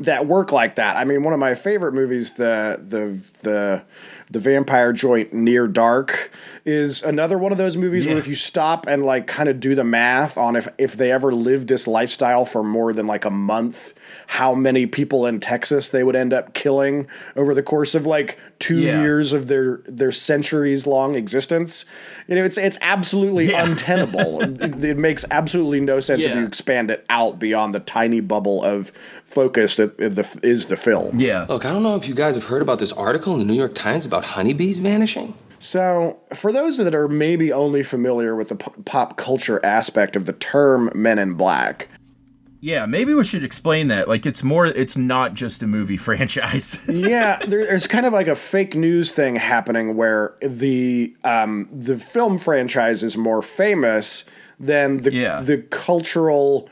[0.00, 0.98] that work like that.
[0.98, 3.84] I mean, one of my favorite movies, the the the
[4.32, 6.30] the vampire joint Near Dark,
[6.64, 9.74] is another one of those movies where if you stop and like kind of do
[9.74, 13.30] the math on if if they ever lived this lifestyle for more than like a
[13.30, 13.94] month,
[14.28, 18.38] how many people in Texas they would end up killing over the course of like
[18.62, 19.02] two Yeah.
[19.02, 21.84] years of their their centuries long existence.
[22.28, 23.64] You know, it's it's absolutely Yeah.
[23.70, 24.40] untenable.
[24.42, 28.62] it, it makes absolutely no sense if you expand it out beyond the tiny bubble
[28.62, 28.92] of
[29.24, 31.18] focus that the, is the film.
[31.20, 31.46] yeah.
[31.48, 33.54] Look, I don't know if you guys have heard about this article in the New
[33.58, 35.34] York Times about honeybees vanishing.
[35.58, 40.26] So, for those that are maybe only familiar with the p- pop culture aspect of
[40.26, 41.88] the term Men in Black,
[42.64, 44.06] Yeah, maybe we should explain that.
[44.06, 46.86] Like it's more it's not just a movie franchise.
[46.88, 51.96] yeah, there, there's kind of like a fake news thing happening where the um, the
[51.98, 54.24] film franchise is more famous
[54.60, 55.40] than the Yeah.
[55.42, 56.68] the cultural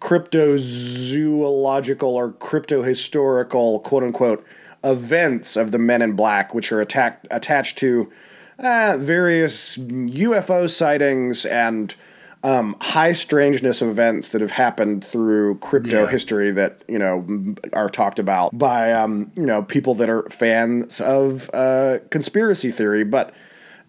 [0.00, 4.42] cryptozoological or crypto historical quote unquote
[4.82, 8.10] events of the Men in Black, which are attack- attached to
[8.58, 11.94] uh, various UFO sightings and
[12.44, 16.10] um, high strangeness of events that have happened through crypto Yeah.
[16.10, 21.00] history that you know are talked about by um, you know people that are fans
[21.00, 23.02] of uh, conspiracy theory.
[23.02, 23.34] But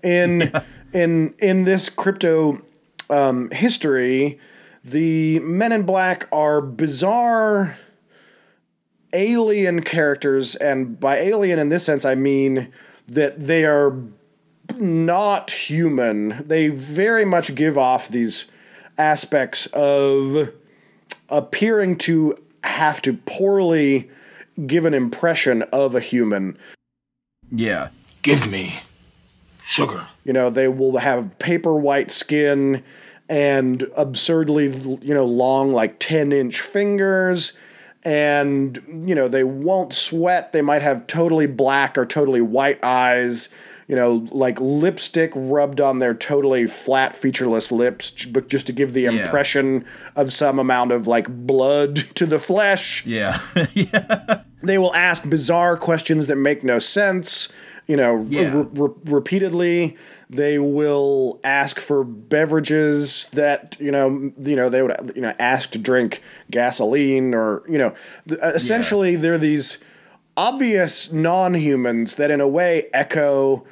[0.01, 0.51] in
[0.93, 2.61] in in this crypto
[3.09, 4.39] um, history,
[4.83, 7.75] the Men in Black are bizarre
[9.13, 12.71] alien characters, and by alien in this sense, I mean
[13.07, 13.91] that they are
[14.78, 16.43] not human.
[16.47, 18.51] They very much give off these
[18.97, 20.51] aspects of
[21.30, 24.10] appearing to have to poorly
[24.65, 26.58] give an impression of a human.
[27.51, 27.89] Yeah.
[28.21, 28.80] Give me
[29.63, 30.08] sugar.
[30.23, 32.84] You know, they will have paper white skin
[33.28, 34.69] and absurdly,
[35.01, 37.54] you know, long, like 10 inch fingers.
[38.04, 40.54] And, you know, they won't sweat.
[40.54, 43.49] They might have totally black or totally white eyes,
[43.88, 48.93] you know, like lipstick rubbed on their totally flat, featureless lips, but just to give
[48.93, 49.12] the Yeah.
[49.12, 53.39] impression of some amount of like blood to the flesh Yeah.
[53.74, 54.41] yeah.
[54.63, 57.50] they will ask bizarre questions that make no sense
[57.88, 58.52] you know Yeah.
[58.56, 59.95] re- re- repeatedly
[60.28, 65.71] they will ask for beverages that you know you know they would you know ask
[65.71, 67.93] to drink gasoline or you know
[68.32, 69.78] uh, essentially they're these
[70.38, 73.65] obvious non-humans that in a way echo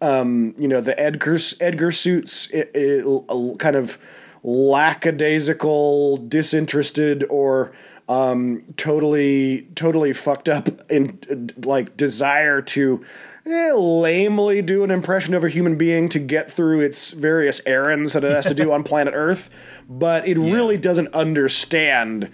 [0.00, 3.98] um, you know the Edgar Edgar suits i i kind of
[4.42, 7.72] lackadaisical, disinterested, or
[8.08, 13.04] um, totally totally fucked up in like desire to
[13.46, 18.12] eh, lamely do an impression of a human being to get through its various errands
[18.12, 19.50] that it has to do on planet Earth,
[19.88, 22.30] but it really doesn't understand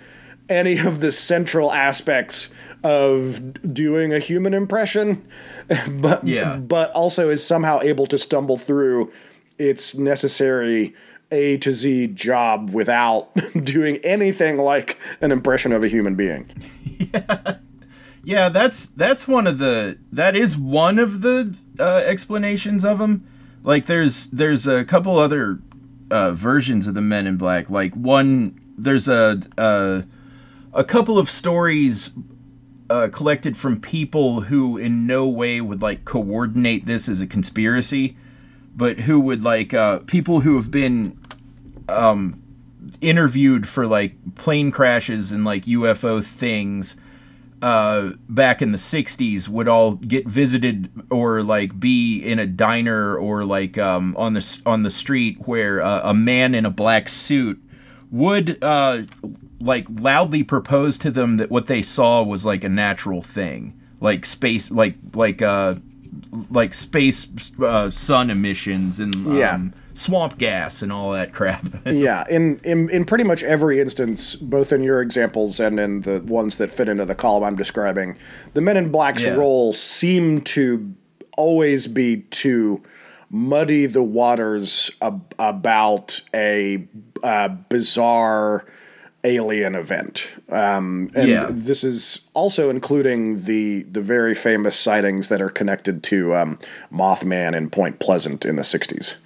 [0.48, 2.48] any of the central aspects
[2.84, 5.26] of doing a human impression,
[5.90, 6.56] but Yeah.
[6.56, 9.12] but also is somehow able to stumble through
[9.58, 10.94] its necessary
[11.32, 13.28] A to Z job without
[13.64, 16.46] doing anything like an impression of a human being.
[17.12, 17.56] Yeah,
[18.24, 23.24] Yeah, that's that's one of the that is one of the uh, explanations of them.
[23.62, 25.60] Like there's there's a couple other
[26.10, 27.70] uh, versions of the Men in Black.
[27.70, 30.04] Like one there's a a,
[30.74, 32.10] a couple of stories
[32.90, 38.16] uh, collected from people who in no way would like coordinate this as a conspiracy,
[38.74, 41.18] but who would like uh, people who have been
[41.88, 42.42] um,
[43.00, 46.96] interviewed for like plane crashes and like UFO things
[47.60, 53.16] uh, back in the 60s would all get visited or like be in a diner
[53.16, 57.08] or like um, on the on the street where uh, a man in a black
[57.08, 57.60] suit
[58.10, 59.02] would uh,
[59.60, 64.24] like loudly proposed to them that what they saw was like a natural thing like
[64.24, 65.74] space like like uh
[66.50, 67.28] like space
[67.62, 69.58] uh, sun emissions and um, Yeah.
[69.94, 74.72] swamp gas and all that crap yeah, in, in in pretty much every instance, both
[74.72, 78.16] in your examples and in the ones that fit into the column I'm describing,
[78.54, 79.34] the Men in Black's Yeah.
[79.36, 80.92] role seemed to
[81.36, 82.82] always be to
[83.30, 86.86] muddy the waters ab- about a
[87.22, 88.64] uh, bizarre
[89.24, 90.28] alien event.
[90.48, 91.46] Um, and Yeah.
[91.50, 96.58] this is also including the the very famous sightings that are connected to um,
[96.92, 99.16] Mothman in Point Pleasant in the '60s.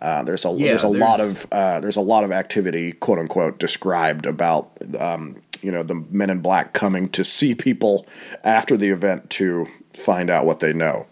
[0.00, 3.18] Uh, there's a Yeah, there's a lot of uh, there's a lot of activity, quote
[3.18, 8.06] unquote, described about um, you know the Men in Black coming to see people
[8.44, 11.06] after the event to find out what they know.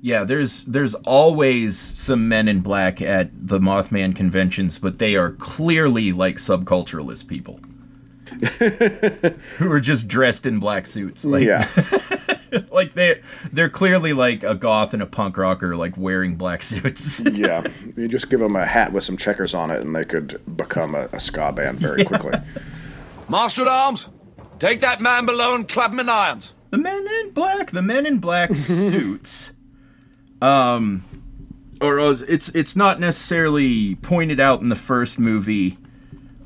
[0.00, 5.32] Yeah, there's there's always some men in black at the Mothman conventions, but they are
[5.32, 7.60] clearly like subculturalist people.
[9.58, 11.24] Who are just dressed in black suits.
[11.24, 11.66] Like yeah,
[12.70, 17.20] like they they're clearly like a goth and a punk rocker like wearing black suits.
[17.32, 17.66] yeah.
[17.96, 20.94] You just give them a hat with some checkers on it, and they could become
[20.94, 22.34] a, a ska band very quickly.
[23.28, 24.10] Master at Arms,
[24.58, 26.54] take that man below and clap him in irons.
[26.70, 29.52] the men in black, the men in black suits.
[30.40, 31.04] Um
[31.80, 35.78] or it's it's not necessarily pointed out in the first movie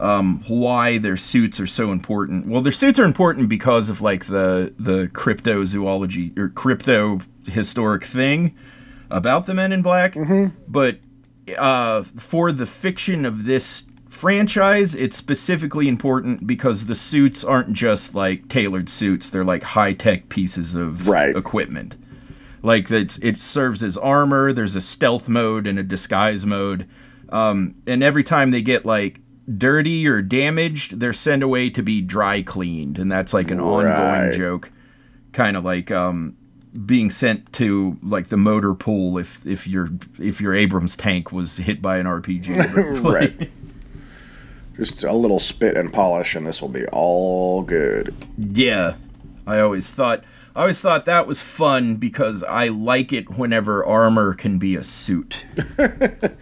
[0.00, 2.46] um, why their suits are so important.
[2.46, 8.55] Well, their suits are important because of like the the cryptozoology or crypto historic thing
[9.11, 10.16] about the Men in Black.
[10.68, 10.98] But
[11.57, 18.14] uh, for the fiction of this franchise, it's specifically important because the suits aren't just
[18.14, 21.35] like tailored suits; they're like high tech pieces of Right.
[21.37, 21.96] equipment.
[22.62, 24.53] Like it's it serves as armor.
[24.53, 26.88] There's a stealth mode and a disguise mode.
[27.29, 29.20] Um, and every time they get like
[29.59, 33.87] dirty or damaged, they're sent away to be dry cleaned, and that's like an Right.
[33.87, 34.70] ongoing joke,
[35.33, 36.37] kind of like um,
[36.87, 39.88] being sent to like the motor pool if if your
[40.20, 43.03] if your Abrams tank was hit by an RPG.
[43.03, 43.51] Right.
[44.77, 48.14] Just a little spit and polish, and this will be all good.
[48.38, 48.94] Yeah,
[49.46, 50.25] I always thought
[50.55, 54.85] I always thought that was fun because I like it whenever armor can be a
[54.85, 55.46] suit.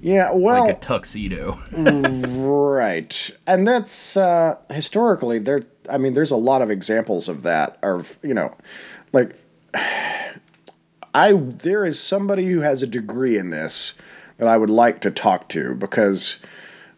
[0.00, 1.58] Yeah, well, like a tuxedo.
[2.38, 3.30] Right.
[3.46, 8.18] And that's uh historically there I mean there's a lot of examples of that of,
[8.22, 8.56] you know,
[9.12, 9.36] like
[9.74, 13.94] I there is somebody who has a degree in this
[14.36, 16.38] that I would like to talk to because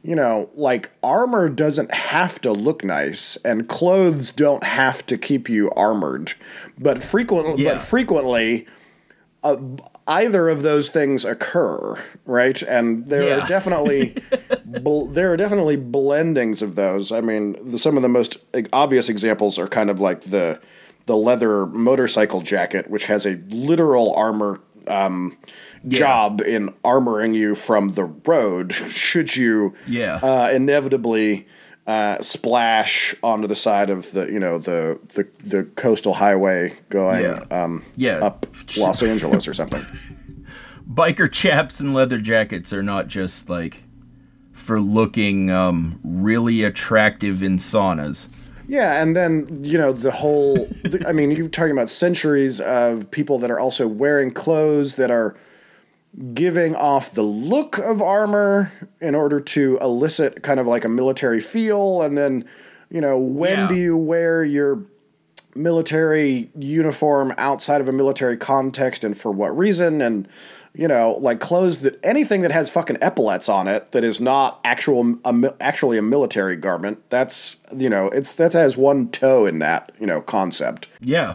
[0.02, 5.48] you know, like armor doesn't have to look nice and clothes don't have to keep
[5.48, 6.32] you armored.
[6.78, 7.74] But frequently Yeah.
[7.74, 8.66] but frequently
[9.42, 9.56] uh,
[10.06, 12.60] either of those things occur, right?
[12.62, 13.44] And there Yeah.
[13.44, 14.14] are definitely
[14.64, 17.10] bl- there are definitely blendings of those.
[17.12, 18.36] I mean, the, some of the most
[18.72, 20.60] obvious examples are kind of like the
[21.06, 25.36] the leather motorcycle jacket, which has a literal armor um,
[25.88, 28.72] job in armoring you from the road.
[28.72, 30.16] Should you, Yeah.
[30.22, 31.46] uh, inevitably.
[31.86, 37.22] Uh, splash onto the side of the you know the the, the coastal highway going
[37.22, 37.44] Yeah.
[37.50, 38.18] um, Yeah.
[38.18, 38.46] up
[38.78, 39.80] Los Angeles or something.
[40.88, 43.82] Biker chaps and leather jackets are not just like
[44.52, 48.28] for looking um, really attractive in saunas.
[48.70, 50.68] Yeah, and then you know the whole.
[51.04, 55.36] I mean, you're talking about centuries of people that are also wearing clothes that are
[56.34, 61.40] giving off the look of armor in order to elicit kind of like a military
[61.40, 62.44] feel, and then
[62.90, 63.68] you know when Yeah.
[63.68, 64.84] do you wear your
[65.56, 70.28] military uniform outside of a military context and for what reason and
[70.74, 74.60] you know like clothes that anything that has fucking epaulets on it that is not
[74.64, 79.58] actual a, actually a military garment that's you know it's that has one toe in
[79.58, 81.34] that you know concept Yeah.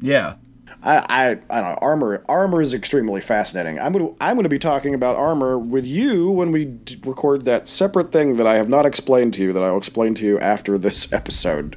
[0.00, 0.36] Yeah.
[0.82, 3.78] I, I I don't know armor armor is extremely fascinating.
[3.78, 7.68] I'm gonna I'm gonna be talking about armor with you when we d- record that
[7.68, 10.38] separate thing that I have not explained to you that I will explain to you
[10.40, 11.76] after this episode.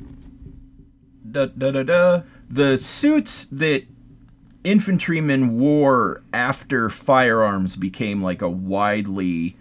[1.30, 2.22] da, da, da, da.
[2.50, 3.84] The suits that
[4.64, 9.56] infantrymen wore after firearms became like a widely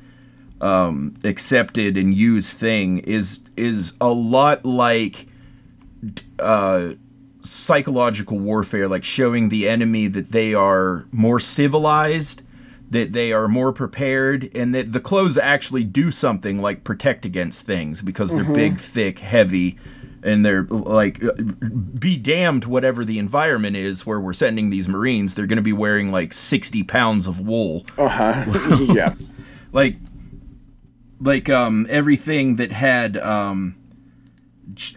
[0.61, 5.27] um, accepted and used thing is is a lot like
[6.39, 6.93] uh,
[7.43, 12.43] psychological warfare, like showing the enemy that they are more civilized,
[12.91, 17.67] that they are more prepared, and that the clothes actually do something like protect against
[17.67, 19.79] things because they're big, thick, heavy,
[20.23, 21.33] and they're like uh,
[21.99, 25.73] be damned whatever the environment is where we're sending these Marines, they're going to be
[25.73, 28.85] wearing like 60 pounds of wool Uh-huh.
[28.95, 29.15] yeah.
[29.73, 29.97] like
[31.21, 33.77] like um everything that had um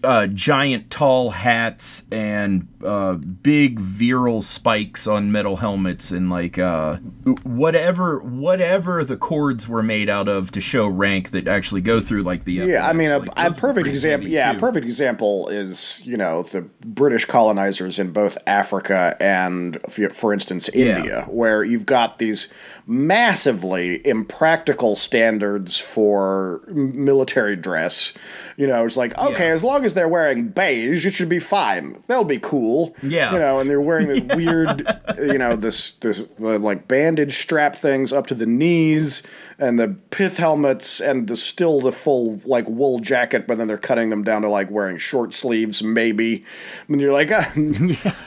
[0.03, 6.97] uh, giant tall hats and uh, big virile spikes on metal helmets and like uh,
[7.43, 12.23] whatever whatever the cords were made out of to show rank that actually go through
[12.23, 14.27] like the Yeah, I mean, a, like, a perfect example.
[14.29, 19.77] Yeah, a perfect example is you know the British colonizers in both Africa and,
[20.13, 20.97] for instance, Yeah.
[20.97, 22.51] India, where you've got these
[22.87, 28.13] massively impractical standards for military dress.
[28.57, 29.53] You know, it's like okay, Yeah.
[29.53, 32.01] as long as they're wearing beige, it should be fine.
[32.07, 32.95] They'll be cool.
[33.03, 33.33] Yeah.
[33.33, 34.85] you know, and they're wearing this weird,
[35.17, 39.23] you know, this this the, like bandage strap things up to the knees,
[39.57, 43.77] and the pith helmets, and the still the full like wool jacket, but then they're
[43.77, 46.43] cutting them down to like wearing short sleeves, maybe.
[46.87, 47.43] And you're like, uh,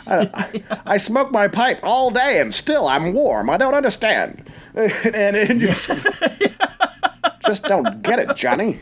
[0.07, 3.51] I, I, smoke my pipe all day, and still I'm warm.
[3.51, 5.91] I don't understand, and it just.
[7.45, 8.79] Just don't get it, Johnny.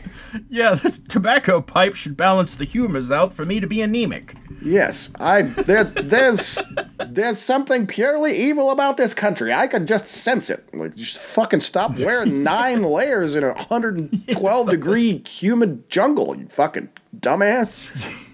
[0.49, 5.13] yeah this tobacco pipe should balance the humors out for me to be anemic Yes,
[5.19, 6.59] I there there's
[7.05, 9.53] there's something purely evil about this country.
[9.53, 10.67] I can just sense it.
[10.73, 16.89] Like just fucking stop wearing nine layers in a 112 degree humid jungle, you fucking
[17.15, 18.25] dumbass.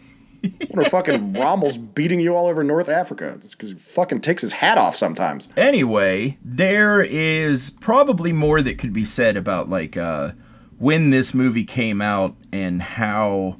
[0.44, 3.40] What if fucking Rommel's beating you all over North Africa?
[3.44, 5.48] It's because he fucking takes his hat off sometimes.
[5.56, 10.32] Anyway, there is probably more that could be said about like uh,
[10.80, 13.58] when this movie came out and how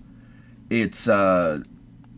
[0.70, 1.62] its uh,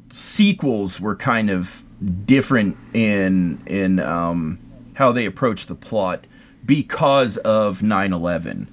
[0.09, 1.83] sequels were kind of
[2.25, 4.59] different in in um,
[4.95, 6.25] how they approached the plot
[6.65, 8.67] because of 9/11.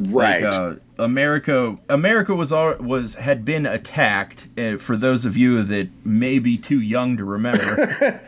[0.00, 0.42] Right.
[0.42, 4.48] Like, uh, America, America was was had been attacked.
[4.58, 8.20] Uh, for those of you that may be too young to remember,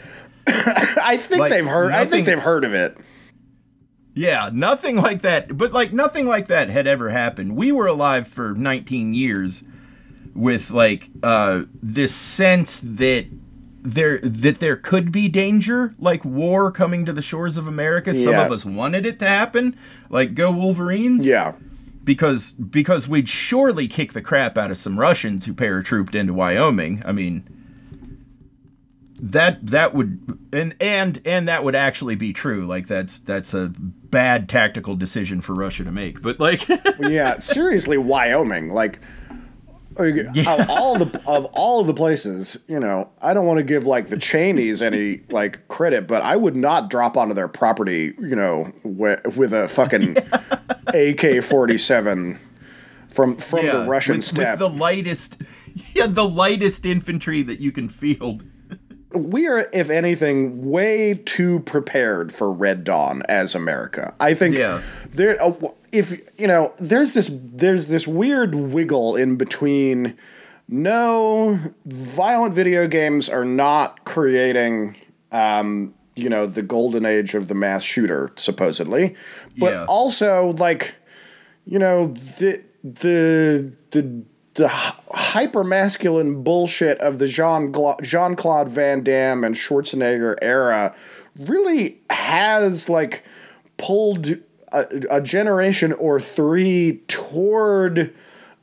[0.47, 1.93] I think like, they've heard.
[1.93, 2.97] I think they've heard of it.
[4.15, 5.57] Yeah, nothing like that.
[5.57, 7.57] But like nothing like that had ever happened.
[7.57, 9.65] We were alive for 19 years
[10.35, 13.27] with like uh this sense that
[13.83, 18.15] there that there could be danger, like war coming to the shores of America.
[18.15, 19.77] Some of us wanted it to happen,
[20.09, 21.25] like go Wolverines.
[21.25, 21.55] Yeah.
[22.03, 27.03] Because because we'd surely kick the crap out of some Russians who paratrooped into Wyoming.
[27.05, 27.45] I mean,
[29.21, 32.67] that that would and and and that would actually be true.
[32.67, 36.23] Like that's that's a bad tactical decision for Russia to make.
[36.23, 36.67] But like,
[37.01, 39.01] yeah, seriously, Wyoming, like.
[40.47, 43.87] Of all the of all of the places, you know, I don't want to give
[43.87, 48.37] like the Cheneys any like credit, but I would not drop onto their property, you
[48.37, 50.17] know, with, with a fucking
[50.95, 52.39] AK forty seven
[53.09, 54.51] from from yeah, the Russian with, steppe.
[54.53, 55.41] with the lightest,
[55.95, 58.43] yeah, the lightest infantry that you can field.
[59.15, 64.15] we are, if anything, way too prepared for Red Dawn as America.
[64.21, 64.81] I think Yeah.
[65.13, 65.53] there, uh,
[65.93, 70.17] if you know, there's this there's this weird wiggle in between.
[70.73, 74.95] No, violent video games are not creating,
[75.33, 79.17] um, you know, the golden age of the mass shooter, supposedly,
[79.59, 79.85] but Yeah.
[79.87, 80.95] also like,
[81.67, 84.23] you know, the the the
[84.55, 90.95] the hyper masculine bullshit of the Jean Jean Claude Van Damme and Schwarzenegger era
[91.37, 93.25] really has like
[93.77, 94.37] pulled
[94.73, 98.15] a, a generation or three toward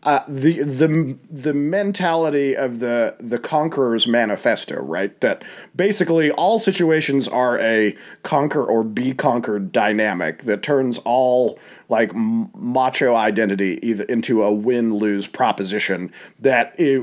[0.04, 5.20] uh, the the the mentality of the the conqueror's manifesto, right?
[5.22, 5.44] That
[5.76, 11.60] basically all situations are a conquer or be conquered dynamic that turns all
[11.90, 17.00] like macho identity either into a win lose proposition that i-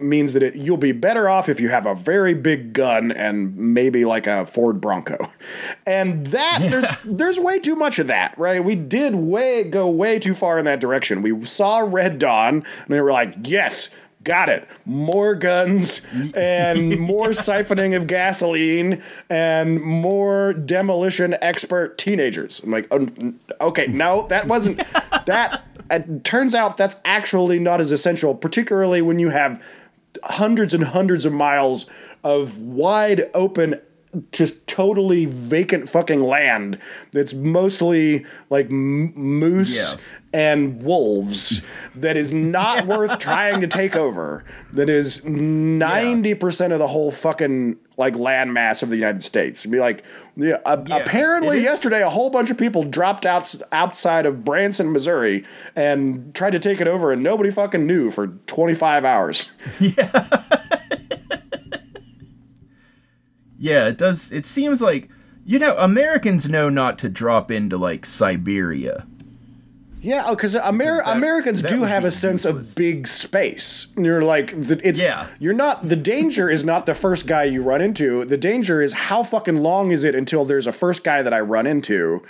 [0.00, 3.56] means that it, you'll be better off if you have a very big gun and
[3.56, 5.16] maybe like a Ford Bronco,
[5.86, 8.64] and that there's there's way too much of that, right?
[8.64, 11.22] We did way go way too far in that direction.
[11.22, 13.90] We saw Red Dawn and we were like, yes.
[14.24, 14.68] Got it.
[14.84, 16.02] More guns
[16.34, 22.60] and more siphoning of gasoline and more demolition expert teenagers.
[22.60, 23.08] I'm like, oh,
[23.60, 24.78] okay, no, that wasn't
[25.26, 25.64] that.
[25.90, 29.62] It turns out that's actually not as essential, particularly when you have
[30.24, 31.86] hundreds and hundreds of miles
[32.24, 33.80] of wide open
[34.30, 36.78] just totally vacant fucking land
[37.12, 39.96] that's mostly like m- moose.
[40.34, 41.62] And wolves
[41.94, 47.76] that is not worth trying to take over that is 90% of the whole fucking
[47.98, 50.02] like land mass of the United States And be like
[50.36, 54.90] yeah, a- Yeah, apparently yesterday a whole bunch of people dropped out outside of Branson
[54.92, 55.44] Missouri
[55.76, 60.10] and tried to take it over and nobody fucking knew for 25 hours Yeah.
[63.58, 64.32] Yeah, it does.
[64.32, 65.08] It seems like
[65.44, 69.06] you know Americans know not to drop into like Siberia.
[70.02, 72.72] Yeah, oh, because Amer- Americans that do have a sense useless.
[72.72, 73.86] of big space.
[73.96, 75.28] You're like, the, it's Yeah.
[75.38, 75.88] You're not.
[75.88, 78.24] The danger is not the first guy you run into.
[78.24, 81.40] The danger is how fucking long is it until there's a first guy that I
[81.40, 82.22] run into,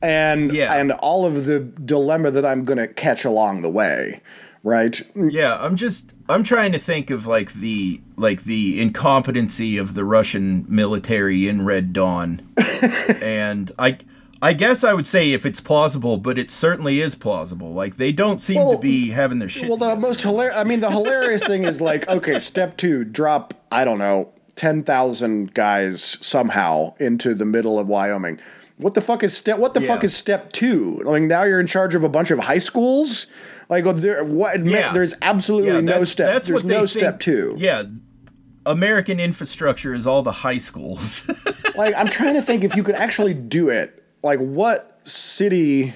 [0.00, 0.72] and Yeah.
[0.74, 4.20] and all of the dilemma that I'm gonna catch along the way,
[4.62, 5.00] right?
[5.16, 10.04] Yeah, I'm just I'm trying to think of like the like the incompetency of the
[10.04, 12.42] Russian military in Red Dawn,
[13.22, 13.98] and I.
[14.40, 17.72] I guess I would say if it's plausible, but it certainly is plausible.
[17.72, 19.68] Like they don't seem Well- to be having their shit.
[19.68, 20.56] Well, the most hilarious.
[20.56, 23.54] I mean, the hilarious thing is like, okay, step two, drop.
[23.72, 28.40] I don't know, ten thousand guys somehow into the middle of Wyoming.
[28.76, 29.58] What the fuck is step?
[29.58, 31.02] What the fuck is step two?
[31.04, 33.26] Like now you're in charge of a bunch of high schools.
[33.68, 34.64] Like there, what?
[34.64, 34.92] Yeah.
[34.92, 36.32] There's absolutely Yeah, no step.
[36.32, 37.54] that's There's no think- step two.
[37.58, 37.82] Yeah,
[38.66, 41.28] American infrastructure is all the high schools.
[41.76, 43.97] Like I'm trying to think if you could actually do it.
[44.22, 45.94] Like what city?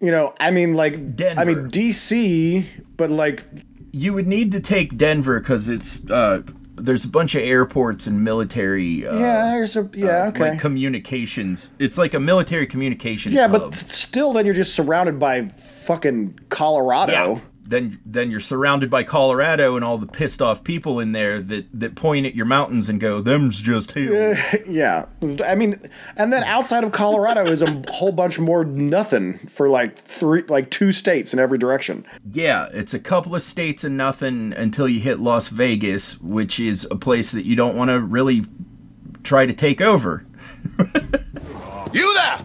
[0.00, 1.40] You know, I mean, like Denver.
[1.40, 2.64] I mean DC,
[2.96, 3.44] but like
[3.92, 6.42] you would need to take Denver because it's uh,
[6.76, 9.06] there's a bunch of airports and military.
[9.06, 10.50] Uh, yeah, there's a yeah, okay.
[10.50, 13.34] Like communications, it's like a military communications.
[13.34, 13.62] Yeah, hub.
[13.62, 17.12] but still, then you're just surrounded by fucking Colorado.
[17.12, 17.40] Yeah.
[17.68, 21.66] Then then you're surrounded by Colorado and all the pissed off people in there that
[21.72, 25.06] that point at your mountains and go, "Them's just hills." Yeah,
[25.44, 25.80] I mean,
[26.16, 30.70] and then outside of Colorado is a whole bunch more nothing for like three, like
[30.70, 32.04] two states in every direction.
[32.32, 36.86] yeah, it's a couple of states and nothing until you hit Las Vegas, which is
[36.90, 38.44] a place that you don't want to really
[39.22, 40.24] try to take over.
[41.92, 42.38] You there!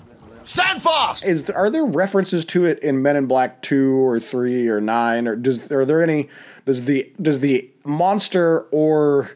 [0.54, 1.26] Stand fast!
[1.26, 5.28] Is are there references to it in Men in Black two or three or nine
[5.28, 6.30] or does are there any
[6.68, 9.32] does the does the monster or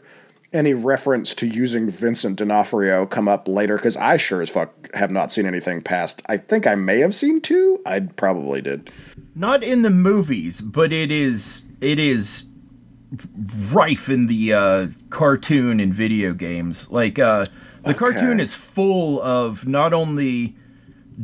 [0.54, 3.78] any reference to using Vincent D'Onofrio come up later?
[3.78, 6.22] Because I sure as fuck have not seen anything past.
[6.28, 7.82] I think I may have seen two.
[7.84, 8.92] I probably did.
[9.34, 12.44] not in the movies, but it is it is
[13.74, 16.88] rife in the uh, cartoon and video games.
[16.92, 17.48] Like uh,
[17.82, 20.56] the cartoon is full of not only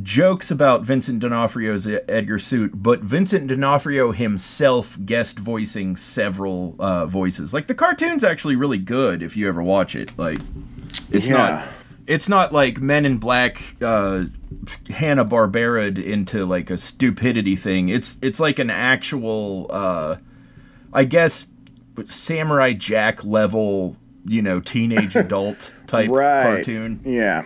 [0.02, 7.54] jokes about Vincent D'Onofrio's Edgar suit, but Vincent D'Onofrio himself guest voicing several uh, voices.
[7.54, 10.18] Like the cartoon's actually really good if you ever watch it.
[10.18, 10.39] Like
[11.12, 11.34] it's Yeah.
[11.38, 11.68] not
[12.06, 14.26] it's not like Men in Black uh
[14.89, 17.89] Hanna Barbera into like a stupidity thing.
[17.89, 20.18] It's it's like an actual uh
[20.91, 21.48] I guess
[22.06, 26.44] Samurai Jack level, you know, teenage adult type right.
[26.44, 27.02] cartoon.
[27.06, 27.46] Yeah.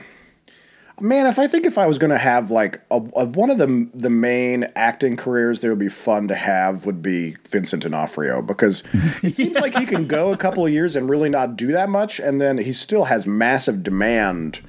[0.99, 3.59] Man, if I think if I was going to have like a, a, one of
[3.59, 8.41] the the main acting careers that would be fun to have would be Vincent D'Onofrio
[8.41, 8.83] because
[9.23, 11.89] it seems like he can go a couple of years and really not do that
[11.89, 14.61] much, and then he still has massive demand.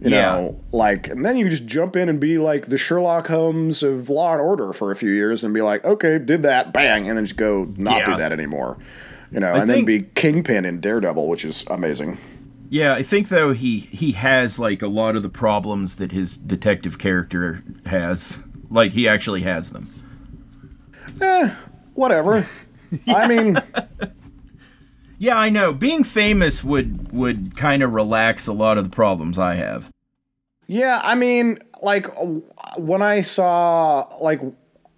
[0.00, 0.32] You Yeah.
[0.32, 4.08] know, like, and then you just jump in and be like the Sherlock Holmes of
[4.10, 7.16] Law and Order for a few years, and be like, okay, did that, bang, and
[7.18, 8.06] then just go not Yeah.
[8.12, 8.78] do that anymore.
[9.30, 12.16] You know, I and then be Kingpin in Daredevil, which is amazing.
[12.68, 16.36] Yeah, I think though he he has like a lot of the problems that his
[16.36, 18.48] detective character has.
[18.70, 19.92] Like he actually has them.
[21.20, 21.54] Eh,
[21.94, 22.46] Whatever.
[23.08, 23.62] I mean.
[25.18, 25.72] Yeah, I know.
[25.72, 29.90] Being famous would would kind of relax a lot of the problems I have.
[30.66, 32.06] Yeah, I mean, like
[32.76, 34.40] when I saw like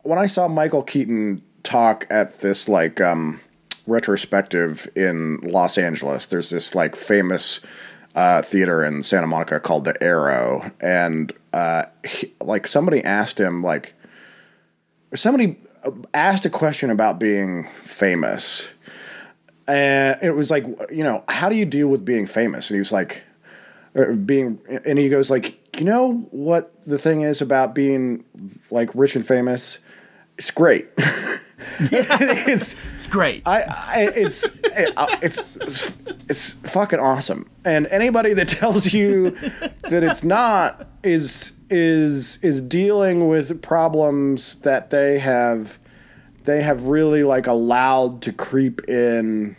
[0.02, 3.40] when I saw Michael Keaton talk at this like um
[3.88, 7.60] retrospective in Los Angeles, there's this like famous
[8.14, 13.62] uh, theater in Santa Monica called the Aero, and uh, he, like somebody asked him
[13.62, 13.94] like
[15.14, 15.58] somebody
[16.12, 18.68] asked a question about being famous,
[19.66, 22.80] and it was like you know how do you deal with being famous, and he
[22.80, 23.22] was like
[24.24, 28.24] being and he goes like you know what the thing is about being
[28.70, 29.78] like rich and famous?
[30.36, 30.88] It's great
[31.80, 33.42] it's It's great.
[33.46, 35.96] I, I it's it, uh, it's it's
[36.28, 39.30] it's fucking awesome and anybody that tells you
[39.82, 45.78] that it's not is is is dealing with problems that they have
[46.44, 49.56] they have really like allowed to creep in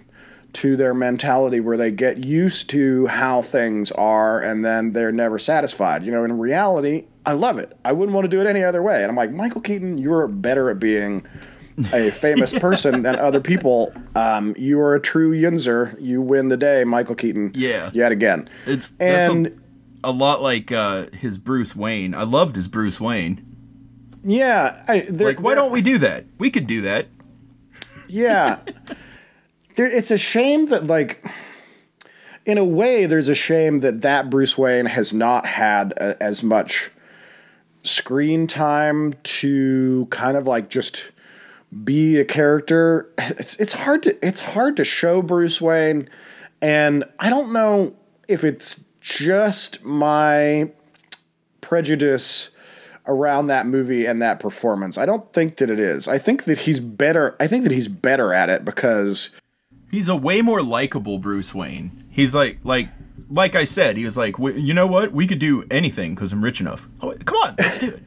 [0.51, 5.37] to their mentality where they get used to how things are and then they're never
[5.37, 6.03] satisfied.
[6.03, 7.77] You know, in reality, I love it.
[7.85, 9.03] I wouldn't want to do it any other way.
[9.03, 11.25] And I'm like, Michael Keaton, you're better at being
[11.93, 13.93] a famous person than other people.
[14.15, 15.95] Um, you are a true yinzer.
[15.99, 17.51] You win the day, Michael Keaton.
[17.55, 17.89] Yeah.
[17.93, 18.49] Yet again.
[18.65, 19.47] it's that's and
[20.03, 22.13] a, a lot like uh, his Bruce Wayne.
[22.13, 23.45] I loved his Bruce Wayne.
[24.23, 26.25] yeah, I, there- Like, why there- don't we do that?
[26.37, 27.07] We could do that.
[28.07, 28.59] Yeah.
[29.75, 31.23] there, it's a shame that, like,
[32.45, 36.41] in a way, there's a shame that that Bruce Wayne has not had a, as
[36.43, 36.89] much
[37.83, 41.11] screen time to kind of like just
[41.83, 43.09] be a character.
[43.17, 46.09] It's, it's hard to it's hard to show Bruce Wayne,
[46.61, 47.95] and I don't know
[48.27, 50.71] if it's just my
[51.61, 52.51] prejudice
[53.07, 54.97] around that movie and that performance.
[54.97, 56.07] I don't think that it is.
[56.07, 57.35] I think that he's better.
[57.39, 59.31] I think that he's better at it because
[59.91, 62.03] He's a way more likable Bruce Wayne.
[62.09, 62.89] He's like like
[63.29, 65.11] like I said, he was like, "W- you know what?
[65.11, 66.87] We could do anything because I'm rich enough.
[67.01, 68.03] Oh, come on, let's do it.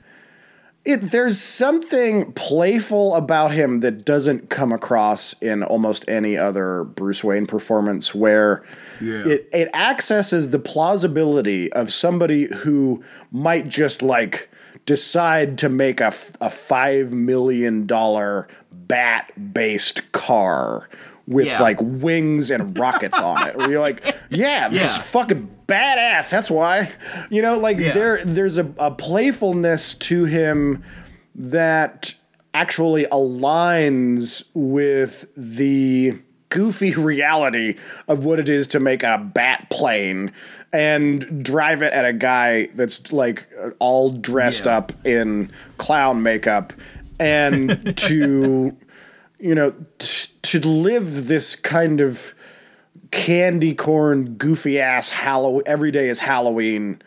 [0.85, 7.23] It there's something playful about him that doesn't come across in almost any other Bruce
[7.23, 8.65] Wayne performance where
[9.01, 14.49] it it accesses the plausibility of somebody who might just like
[14.87, 20.89] decide to make a, a 5 million dollar bat based car
[21.29, 21.61] with Yeah.
[21.63, 23.57] like wings and rockets on it.
[23.57, 25.03] Where you're like, yeah, this Yeah.
[25.03, 26.31] fucking badass.
[26.31, 26.93] That's why.
[27.31, 27.93] You know, like Yeah.
[27.95, 30.83] there there's a, a playfulness to him
[31.35, 32.15] that
[32.55, 36.19] actually aligns with the
[36.51, 37.77] goofy reality
[38.09, 40.31] of what it is to make a bat plane
[40.73, 43.49] and drive it at a guy that's like
[43.79, 44.77] all dressed Yeah.
[44.79, 46.73] up in clown makeup
[47.19, 48.77] and to
[49.39, 52.35] you know t- to live this kind of
[53.13, 57.01] candy corn goofy ass Halloween every day is Halloween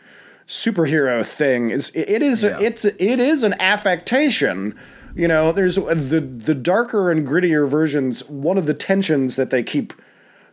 [0.46, 2.58] superhero thing is it it is Yeah.
[2.60, 4.74] it's it is an affectation
[5.16, 9.64] you know there's the the darker and grittier versions one of the tensions that they
[9.64, 9.92] keep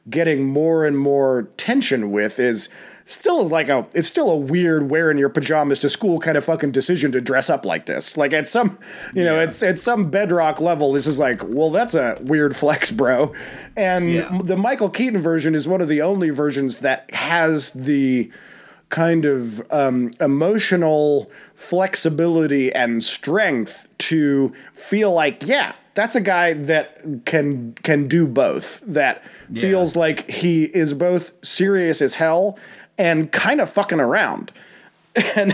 [0.09, 2.67] getting more and more tension with is
[3.05, 6.71] still like a it's still a weird wearing your pajamas to school kind of fucking
[6.71, 8.77] decision to dress up like this like at some
[9.13, 12.91] you know it's at some bedrock level this is like well that's a weird flex
[12.91, 13.33] bro
[13.75, 14.39] and Yeah.
[14.43, 18.31] the michael keaton version is one of the only versions that has the
[18.89, 27.25] kind of um, emotional flexibility and strength to feel like, yeah, that's a guy that
[27.25, 28.81] can can do both.
[28.85, 32.57] That feels like he is both serious as hell
[32.97, 34.51] and kind of fucking around.
[35.35, 35.53] And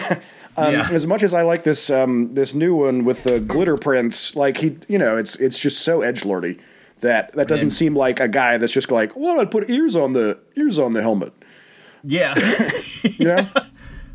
[0.58, 0.88] Um, Yeah.
[0.92, 4.58] As much as I like this um, this new one with the glitter prints, like
[4.58, 6.60] he, you know, it's it's just so edge lordy
[7.02, 9.96] that that doesn't And- seem like a guy that's just like, well, I'd put ears
[9.96, 11.34] on the ears on the helmet.
[12.04, 12.34] Yeah.
[13.20, 13.48] Know?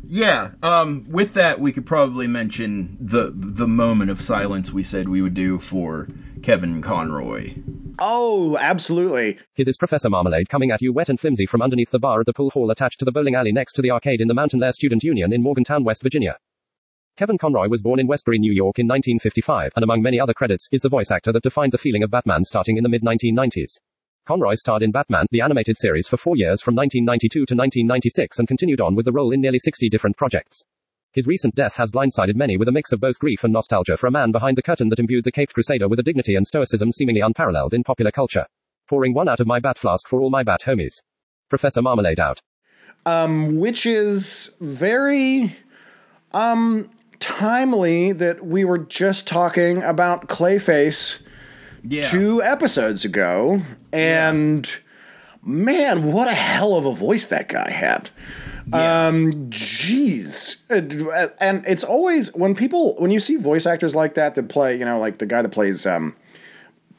[0.07, 0.51] Yeah.
[0.61, 5.21] Um, with that, we could probably mention the the moment of silence we said we
[5.21, 6.07] would do for
[6.45, 7.55] Kevin Conroy.
[7.97, 9.39] oh, absolutely.
[9.55, 12.27] His is Professor Marmalade coming at you wet and flimsy from underneath the bar at
[12.27, 14.59] the pool hall attached to the bowling alley next to the arcade in the Mountain
[14.59, 16.37] Lair Student Union in Morgantown, West Virginia.
[17.17, 20.69] Kevin Conroy was born in Westbury, New York in 1955, and among many other credits,
[20.71, 23.79] is the voice actor that defined the feeling of Batman starting in the mid 1990s.
[24.27, 28.47] Conroy starred in Batman, the animated series, for four years from 1992 to 1996 and
[28.47, 30.63] continued on with the role in nearly 60 different projects.
[31.15, 34.07] His recent death has blindsided many with a mix of both grief and nostalgia for
[34.07, 36.91] a man behind the curtain that imbued the Caped Crusader with a dignity and stoicism
[36.91, 38.47] seemingly unparalleled in popular culture.
[38.89, 41.01] Pouring one out of my bat flask for all my bat homies.
[41.49, 42.41] Professor Marmalade out.
[43.05, 45.55] Um, which is very
[46.33, 46.89] um
[47.19, 51.21] timely that we were just talking about Clayface
[51.81, 52.01] Yeah.
[52.01, 53.61] two episodes ago
[53.93, 54.69] and
[55.41, 58.09] man what a hell of a voice that guy had
[58.73, 64.35] um jeez Uh, and it's always when people when you see voice actors like that
[64.35, 66.15] that play you know like the guy that plays um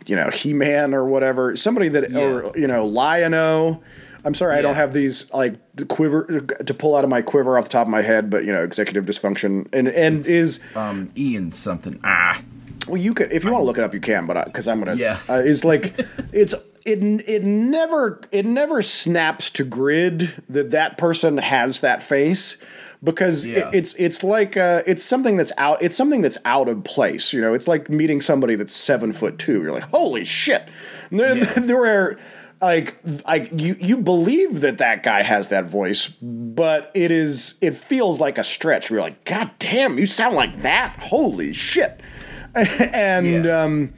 [0.07, 3.83] you know he-man or whatever somebody that or you know lion-o
[4.25, 5.55] i'm sorry i don't have these like
[5.89, 8.53] quiver to pull out of my quiver off the top of my head but you
[8.53, 11.99] know executive dysfunction and and is Um, Ian something.
[12.05, 12.41] Ah.
[12.87, 14.79] well, you could if you want to look it up, you can, but because I'm
[14.79, 15.19] gonna, Yeah.
[15.29, 15.95] uh, it's like
[16.33, 16.55] it's
[16.87, 22.57] it it never it never snaps to grid that that person has that face
[23.05, 26.85] because it- it's it's like uh, it's something that's out it's something that's out of
[26.85, 27.33] place.
[27.33, 29.63] You know, it's like meeting somebody that's seven foot two.
[29.63, 30.63] You're like, holy shit!
[31.11, 32.17] There, there are
[32.63, 37.75] like like you you believe that that guy has that voice, but it is it
[37.75, 38.89] feels like a stretch.
[38.91, 40.97] You're like, god damn, you sound like that.
[40.99, 42.01] Holy shit!
[42.55, 43.63] and Yeah.
[43.63, 43.93] um,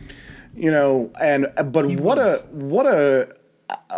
[0.59, 3.29] you know, and but what was- a what a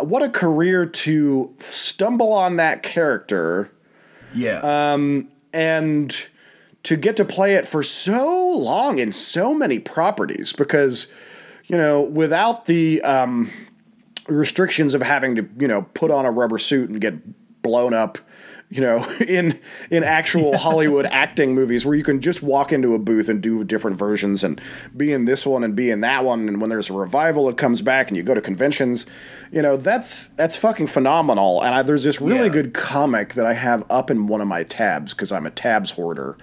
[0.01, 3.71] what a career to stumble on that character
[4.33, 4.59] Yeah.
[4.59, 5.21] Uh,
[5.53, 6.27] and
[6.83, 11.07] to get to play it for so long in so many properties because
[11.67, 13.49] you know without the um,
[14.27, 18.17] restrictions of having to you know put on a rubber suit and get blown up
[18.71, 18.97] you know
[19.27, 19.59] in
[19.91, 23.63] in actual hollywood acting movies where you can just walk into a booth and do
[23.63, 24.59] different versions and
[24.95, 27.57] be in this one and be in that one and when there's a revival it
[27.57, 29.05] comes back and you go to conventions
[29.51, 32.53] you know that's that's fucking phenomenal and I, there's this really Yeah.
[32.53, 35.91] good comic that i have up in one of my tabs because i'm a tabs
[35.91, 36.37] hoarder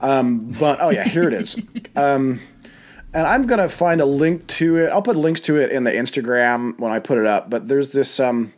[0.00, 1.60] um, but oh yeah here it is
[3.14, 4.90] and I'm gonna find a link to it.
[4.90, 7.48] I'll put links to it in the Instagram when I put it up.
[7.50, 8.52] But there's this um,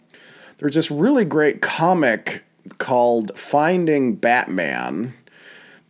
[0.59, 2.45] there's this really great comic
[2.78, 5.14] called Finding Batman.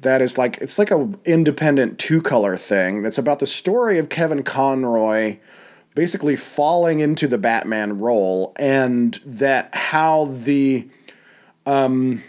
[0.00, 3.02] That is like it's like a independent two color thing.
[3.02, 5.38] That's about the story of Kevin Conroy
[5.94, 10.88] basically falling into the Batman role and that how the
[11.66, 12.22] um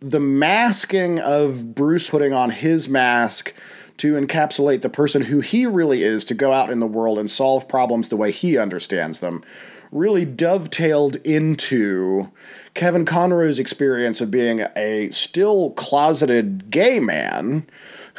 [0.00, 3.54] the masking of Bruce putting on his mask
[3.98, 7.30] to encapsulate the person who he really is to go out in the world and
[7.30, 9.44] solve problems the way he understands them
[9.92, 12.30] really dovetailed into
[12.74, 17.66] Kevin Conroy's experience of being a still closeted gay man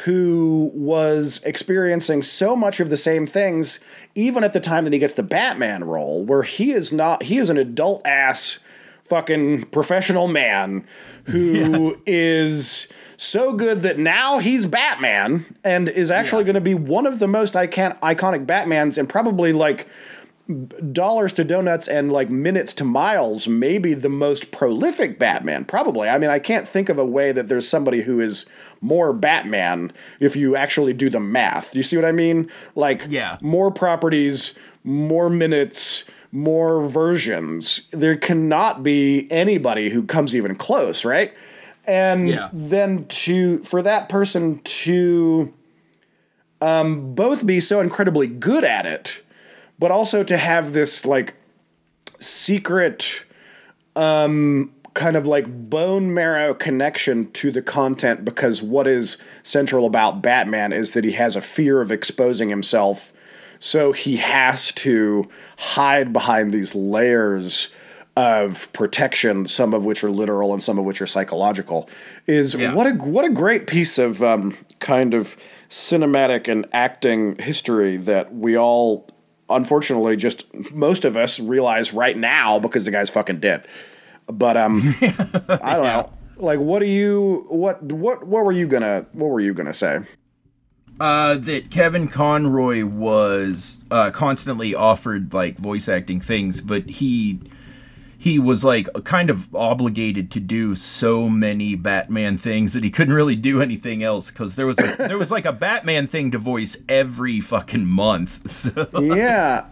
[0.04, 3.80] who was experiencing so much of the same things
[4.14, 7.38] even at the time that he gets the Batman role where he is not he
[7.38, 8.60] is an adult ass
[9.04, 10.86] fucking professional man
[11.26, 17.06] who is so good that now he's Batman and is actually going to be one
[17.06, 19.88] of the most icon- iconic Batmans and probably like
[20.92, 26.06] dollars to donuts and like minutes to miles maybe the most prolific batman probably.
[26.08, 28.44] I mean i can't think of a way that there's somebody who is
[28.82, 29.90] more batman
[30.20, 31.74] if you actually do the math.
[31.74, 32.50] You see what i mean?
[32.74, 33.38] Like Yeah.
[33.40, 37.82] more properties more minutes more versions.
[37.92, 41.32] There cannot be anybody who comes even close right?
[41.86, 42.50] And Yeah.
[42.52, 45.54] then to for that person to
[46.60, 49.22] um, both be so incredibly good at it
[49.78, 51.34] but also to have this like
[52.18, 53.24] secret
[53.96, 60.22] um kind of like bone marrow connection to the content because what is central about
[60.22, 63.12] Batman is that he has a fear of exposing himself
[63.58, 67.70] so he has to hide behind these layers
[68.16, 71.88] of protection some of which are literal and some of which are psychological
[72.28, 72.72] is Yeah.
[72.74, 75.36] what a what a great piece of um, kind of
[75.68, 79.08] cinematic and acting history that we all
[79.50, 83.66] unfortunately just most of us realize right now because the guy's fucking dead.
[84.26, 86.10] But um I don't know.
[86.36, 90.00] Like, what do you what what what were you gonna what were you gonna say?
[91.00, 97.40] Uh, that Kevin Conroy was uh, constantly offered like voice acting things, but he
[98.24, 103.12] he was like kind of obligated to do so many Batman things that he couldn't
[103.12, 106.38] really do anything else because there was a, there was like a Batman thing to
[106.38, 108.40] voice every fucking month.
[108.64, 108.88] So.
[108.94, 109.66] Yeah,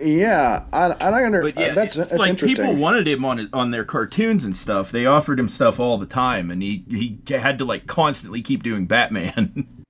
[0.00, 1.42] yeah, I, I under.
[1.42, 2.64] But yeah, uh, that's that's like interesting.
[2.64, 4.90] people wanted him on on their cartoons and stuff.
[4.90, 8.62] They offered him stuff all the time, and he he had to like constantly keep
[8.62, 9.66] doing Batman.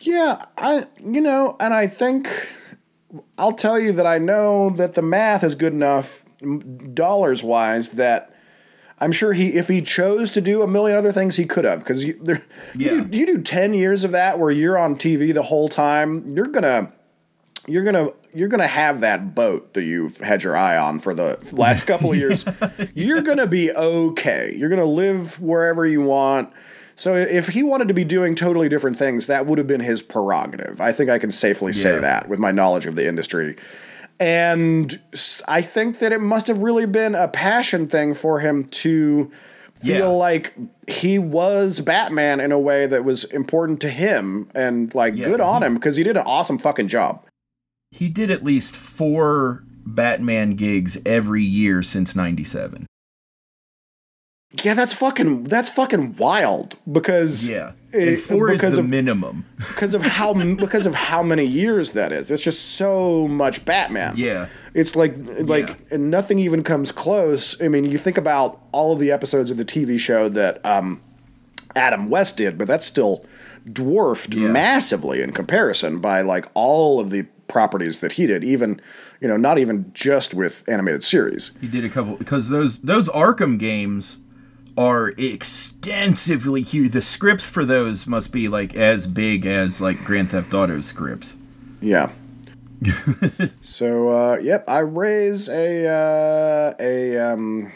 [0.00, 2.28] Yeah, I you know, and I think
[3.38, 6.25] I'll tell you that I know that the math is good enough
[6.94, 8.34] dollars wise that
[8.98, 11.80] I'm sure he if he chose to do a million other things he could have
[11.80, 12.42] because you there
[12.74, 12.92] Yeah.
[12.92, 16.26] you, do, you do 10 years of that where you're on TV the whole time
[16.34, 16.92] you're to
[17.66, 21.38] you're to you're to have that boat that you've had your eye on for the
[21.52, 22.44] last couple of years
[22.94, 26.52] you're to be okay you're to live wherever you want
[26.98, 30.00] so if he wanted to be doing totally different things, that would have been his
[30.00, 30.80] prerogative.
[30.80, 33.54] I think I can safely say that with my knowledge of the industry.
[34.18, 34.98] And
[35.46, 39.30] I think that it must have really been a passion thing for him to
[39.74, 40.06] feel Yeah.
[40.06, 40.54] like
[40.88, 45.40] he was Batman in a way that was important to him and like Yeah, good
[45.42, 47.22] on him because he did an awesome fucking job.
[47.90, 52.86] he did at least four Batman gigs every year since '97.
[54.62, 59.44] Yeah, that's fucking that's fucking wild because Yeah, and four is because the of minimum.
[59.58, 62.30] because of how because of how many years that is.
[62.30, 64.14] It's just so much Batman.
[64.16, 64.48] Yeah.
[64.74, 67.60] It's like like and nothing even comes close.
[67.62, 71.00] I mean, you think about all of the episodes of the TV show that um,
[71.74, 73.24] Adam West did, but that's still
[73.70, 74.48] dwarfed Yeah.
[74.50, 78.44] massively in comparison by like all of the properties that he did.
[78.44, 78.80] Even
[79.20, 81.52] you know, not even just with animated series.
[81.60, 84.18] He did a couple because those those Arkham games
[84.76, 86.92] are extensively huge.
[86.92, 91.36] The scripts for those must be like as big as like Grand Theft Auto scripts.
[91.80, 92.12] Yeah.
[93.60, 97.72] so uh, yep, I raise a uh, a um,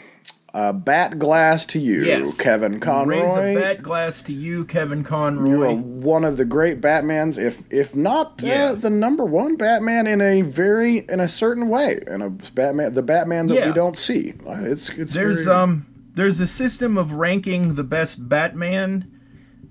[0.53, 3.21] a bat glass to you, Yes, Kevin Conroy.
[3.21, 5.49] Raise a bat glass to you, Kevin Conroy.
[5.49, 8.71] You are one of the great Batmans, if if not Yeah.
[8.71, 12.93] uh, the number one Batman in a very in a certain way, and a Batman,
[12.93, 14.33] the Batman that we don't see.
[14.45, 19.17] Uh, It's it's There's very- um there's a system of ranking the best Batman.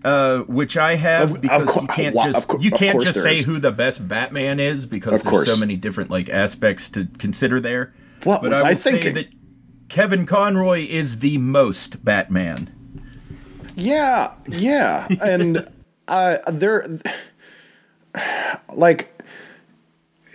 [0.03, 3.35] Uh, which I have Of- of because you can't just cour- you can't just say
[3.41, 3.45] is.
[3.45, 5.53] who the best Batman is because Of there's course.
[5.53, 7.93] so many different like aspects to consider there.
[8.25, 9.13] What but was I, I thinking?
[9.13, 9.27] that
[9.91, 12.71] Kevin Conroy is the most Batman.
[13.77, 15.69] Yeah, yeah, and
[16.09, 16.87] uh, there,
[18.73, 19.23] like,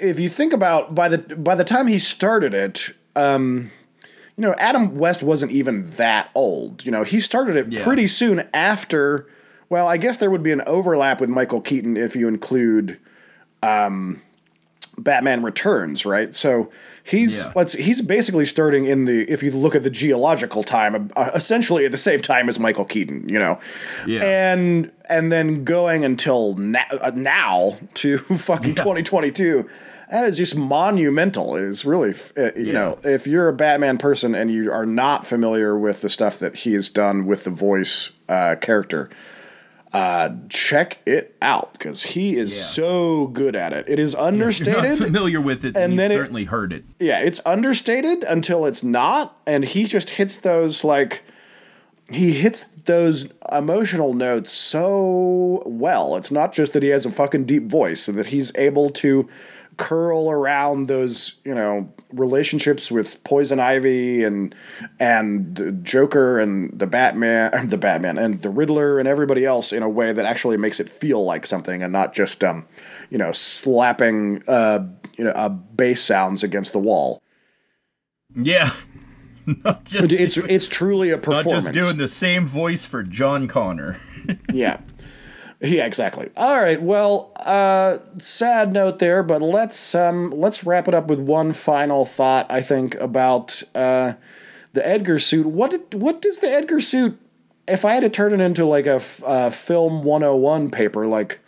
[0.02, 3.72] if you think about by the by the time he started it, um,
[4.38, 6.84] you know, Adam West wasn't even that old.
[6.86, 7.84] You know, he started it Yeah.
[7.84, 9.28] pretty soon after.
[9.70, 13.00] Well, I guess there would be an overlap with Michael Keaton if you include
[13.64, 14.22] um,
[14.98, 16.34] Batman Returns, right?
[16.36, 16.70] So
[17.04, 17.52] he's Yeah.
[17.56, 21.86] let's he's basically starting in the if you look at the geological time, uh, essentially
[21.86, 23.60] at the same time as Michael Keaton, you know,
[24.06, 24.22] Yeah.
[24.24, 29.68] and and then going until na- uh, now to fucking 2022.
[30.16, 31.58] That is just monumental.
[31.58, 32.72] It's really, uh, you Yeah.
[32.72, 36.56] know, if you're a Batman person and you are not familiar with the stuff that
[36.60, 39.10] he has done with the voice uh, character,
[39.92, 42.64] uh, check it out because he is Yeah.
[42.64, 43.90] so good at it.
[43.90, 44.98] It is If you're not understated.
[45.00, 46.86] familiar with it, and then then it- certainly heard it.
[46.98, 51.24] yeah, it's understated until it's not, and he just hits those like
[52.10, 56.16] he hits those emotional notes so well.
[56.16, 59.28] It's not just that he has a fucking deep voice and that he's able to
[59.78, 64.56] curl around those, you know, relationships with Poison Ivy and
[65.00, 69.84] and the Joker and the Batman, the Batman and the Riddler and everybody else in
[69.84, 72.66] a way that actually makes it feel like something and not just um,
[73.10, 74.86] you know, slapping uh,
[75.18, 77.22] you know, uh, bass sounds against the wall.
[78.36, 78.70] Yeah.
[79.64, 81.46] not just It's it's truly a performance.
[81.46, 83.98] not just doing the same voice for John Connor.
[84.52, 84.80] yeah.
[85.62, 86.30] Yeah, exactly.
[86.36, 86.82] All right.
[86.82, 92.06] Well, uh, sad note there, but let's um, let's wrap it up with one final
[92.06, 92.46] thought.
[92.52, 94.14] I think about uh,
[94.74, 95.46] the Edgar suit.
[95.46, 97.20] What did, what does the Edgar suit?
[97.68, 101.40] If I had to turn it into like a f- uh, film 101 paper, like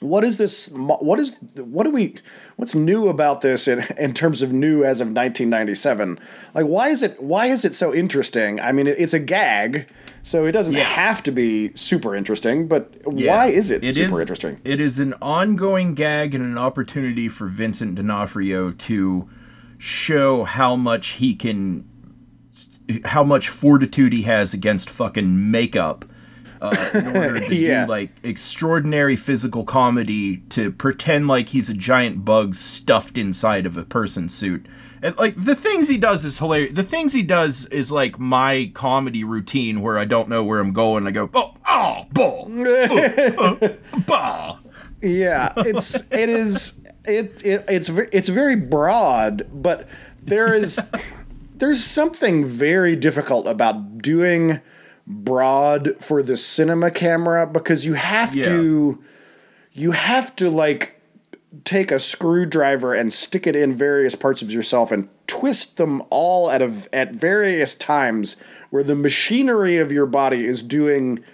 [0.00, 0.70] what is this?
[0.70, 2.16] What is what do we?
[2.56, 6.18] What's new about this in in terms of new as of 1997?
[6.54, 8.60] Like, why is it why is it so interesting?
[8.60, 9.88] I mean, it, it's a gag,
[10.26, 12.66] so it doesn't have to be super interesting.
[12.66, 14.60] But why is it, super interesting?
[14.64, 19.28] It is an ongoing gag and an opportunity for Vincent D'Onofrio to
[19.78, 21.88] show how much he can
[23.04, 26.04] how much fortitude he has against fucking makeup.
[26.60, 27.84] Uh, in order to Yeah.
[27.84, 33.76] do like extraordinary physical comedy to pretend like he's a giant bug stuffed inside of
[33.76, 34.66] a person's suit.
[35.02, 36.74] And like the things he does is hilarious.
[36.74, 40.72] The things he does is like my comedy routine where I don't know where I'm
[40.72, 41.06] going.
[41.06, 43.74] I go, oh, oh, ball, uh, uh,
[44.06, 44.58] bah.
[45.02, 49.86] Yeah, it's it is it, it it's it's very broad, but
[50.22, 50.80] there is
[51.54, 54.60] there's something very difficult about doing
[55.06, 58.44] broad for the cinema camera because you have Yeah.
[58.44, 59.04] to
[59.72, 60.95] you have to like
[61.64, 66.50] take a screwdriver and stick it in various parts of yourself and twist them all
[66.50, 68.36] at a, at various times
[68.70, 71.24] where the machinery of your body is doing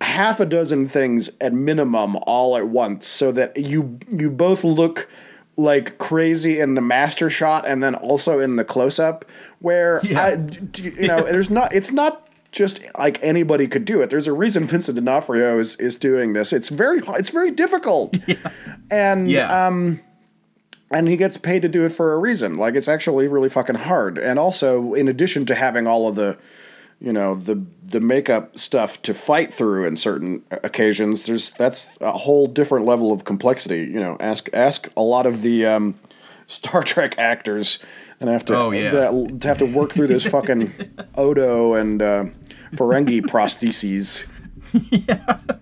[0.00, 5.08] half a dozen things at minimum all at once so that you you both look
[5.56, 9.24] like crazy in the master shot and then also in the close up
[9.60, 10.20] where Yeah.
[10.20, 10.30] I,
[10.76, 14.10] you know there's not it's not just like anybody could do it.
[14.10, 16.52] There's a reason Vincent D'Onofrio is is doing this.
[16.52, 18.16] It's very it's very difficult.
[18.90, 19.66] And Yeah.
[19.66, 20.00] um
[20.90, 22.58] and he gets paid to do it for a reason.
[22.58, 24.18] Like it's actually really fucking hard.
[24.18, 26.36] And also in addition to having all of the
[27.00, 32.12] you know the the makeup stuff to fight through in certain occasions there's that's a
[32.12, 34.16] whole different level of complexity you know.
[34.20, 35.94] Ask ask a lot of the um,
[36.46, 37.82] star trek actors
[38.22, 38.90] and have to Oh, yeah.
[38.90, 40.72] that- to have to work through those fucking
[41.16, 42.24] odo and uh,
[42.72, 44.24] ferengi prostheses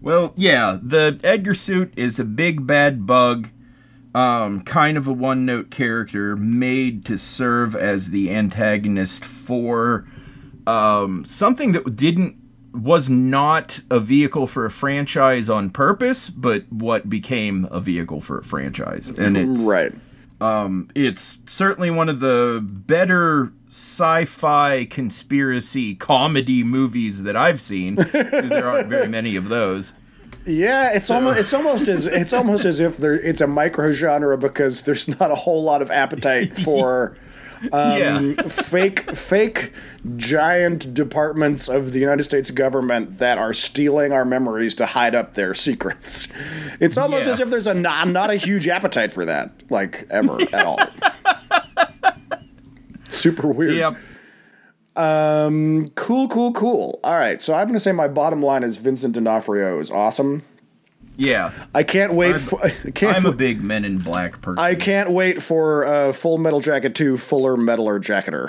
[0.00, 3.48] Well, yeah, the Edgar suit is a big bad bug,
[4.14, 10.06] um, kind of a one note character made to serve as the antagonist for
[10.66, 12.36] um, something that didn't
[12.72, 18.38] was not a vehicle for a franchise on purpose, but what became a vehicle for
[18.38, 19.08] a franchise.
[19.10, 19.92] And it's right
[20.40, 27.94] Um, it's certainly one of the better sci-fi conspiracy comedy movies that I've seen.
[28.12, 29.94] there aren't very many of those.
[30.46, 34.38] Yeah, it's almost it's almost as it's almost as if there it's a micro genre
[34.38, 37.16] because there's not a whole lot of appetite for
[37.72, 38.32] um, Yeah.
[38.48, 39.72] fake fake
[40.16, 45.34] giant departments of the United States government that are stealing our memories to hide up
[45.34, 46.28] their secrets.
[46.80, 47.32] It's almost Yeah.
[47.32, 50.78] as if there's a not, not a huge appetite for that, like ever at all.
[53.08, 53.74] Super weird.
[53.74, 53.96] Yep.
[54.96, 56.98] Um, Cool, cool, cool.
[57.04, 60.42] All right, so I'm going to say my bottom line is Vincent D'Onofrio is awesome.
[61.18, 61.52] Yeah.
[61.74, 62.36] I can't wait.
[62.36, 64.64] I'm- for, I can't I'm a big Men in Black person.
[64.64, 68.48] I can't wait for uh, Full Metal Jacket 2 Fuller Metaler Jacketer.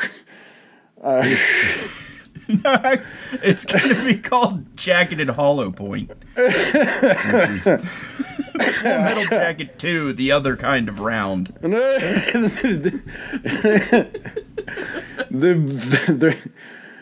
[3.43, 6.11] it's going to be called Jacketed Hollow Point.
[6.35, 11.53] Is Full Metal Jacket 2, the other kind of round.
[11.61, 11.71] the,
[15.29, 16.37] the, the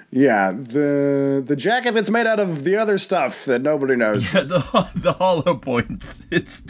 [0.09, 4.33] yeah the the jacket that's made out of the other stuff that nobody knows.
[4.33, 4.59] Yeah, the,
[4.95, 6.25] the hollow points.
[6.31, 6.63] It's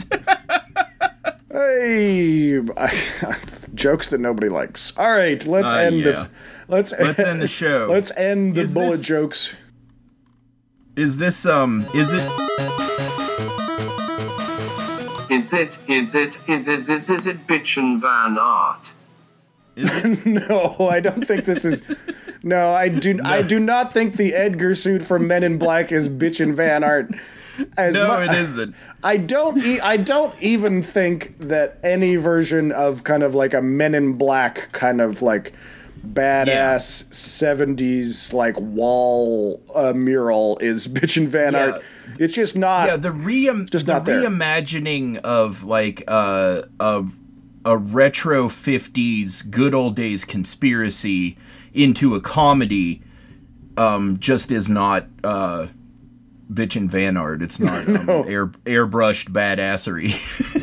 [1.50, 2.60] hey,
[3.74, 4.96] jokes that nobody likes.
[4.96, 6.04] All right, let's Uh, end yeah.
[6.10, 6.30] the
[6.68, 7.88] let's Let's end the show.
[7.90, 9.54] let's end the Is bullet this- jokes.
[10.96, 12.28] is this um is it
[15.30, 18.92] Is it, is it, is is is is it bitchin' Van Art?
[20.24, 21.82] No, I don't think this is.
[22.48, 23.18] No, I do.
[23.24, 27.10] I do not think the Edgar suit from Men in Black is bitchin' Van Art.
[27.76, 28.74] As No, mu- it isn't.
[29.02, 29.58] I don't.
[29.58, 34.12] E- I don't even think that any version of kind of like a Men in
[34.14, 35.52] Black kind of like
[36.06, 41.70] badass '70s like wall uh, mural is bitchin' Van Yeah.
[41.72, 41.82] Art.
[42.18, 42.86] It's just not.
[42.88, 44.22] Yeah, the re Just the not there.
[44.22, 47.04] reimagining of like uh, a
[47.64, 51.36] a retro '50s good old days conspiracy
[51.78, 53.02] into a comedy
[53.76, 55.68] um, just is not uh,
[56.52, 57.42] bitchin' Van Art.
[57.42, 60.12] It's not um, air airbrushed badassery.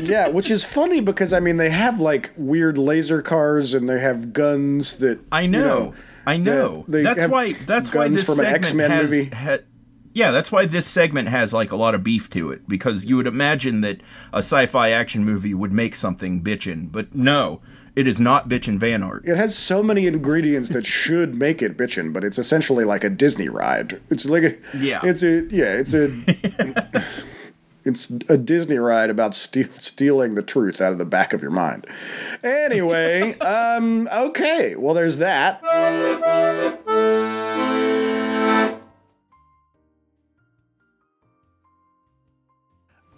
[0.08, 4.00] yeah, which is funny because I mean they have like weird laser cars and they
[4.00, 5.94] have guns that I you know,
[6.28, 6.86] I know.
[6.88, 7.54] they that's why.
[7.54, 9.10] That's why this from an segment X-Men has.
[9.10, 9.30] movie.
[9.36, 9.58] ha-
[10.14, 13.18] yeah, that's why this segment has like a lot of beef to it because you
[13.18, 14.00] would imagine that
[14.32, 17.62] a sci-fi action movie would make something bitchin', but no,
[17.96, 19.24] it is not bitchin' Van Art.
[19.26, 23.10] It has so many ingredients that should make it bitchin', but it's essentially like a
[23.10, 24.02] Disney ride.
[24.10, 25.02] It's like a Yeah.
[25.04, 25.74] It's a yeah.
[25.74, 27.04] It's a
[27.86, 31.52] it's a Disney ride about steal, stealing the truth out of the back of your
[31.52, 31.86] mind.
[32.44, 34.76] Anyway, um, okay.
[34.76, 35.62] Well, there's that.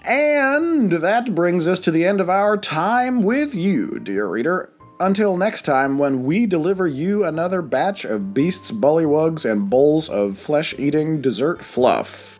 [0.07, 4.71] And that brings us to the end of our time with you, dear reader.
[4.99, 10.37] until next time when we deliver you another batch of beasts, bullywugs, and bowls of
[10.37, 12.39] flesh eating dessert fluff.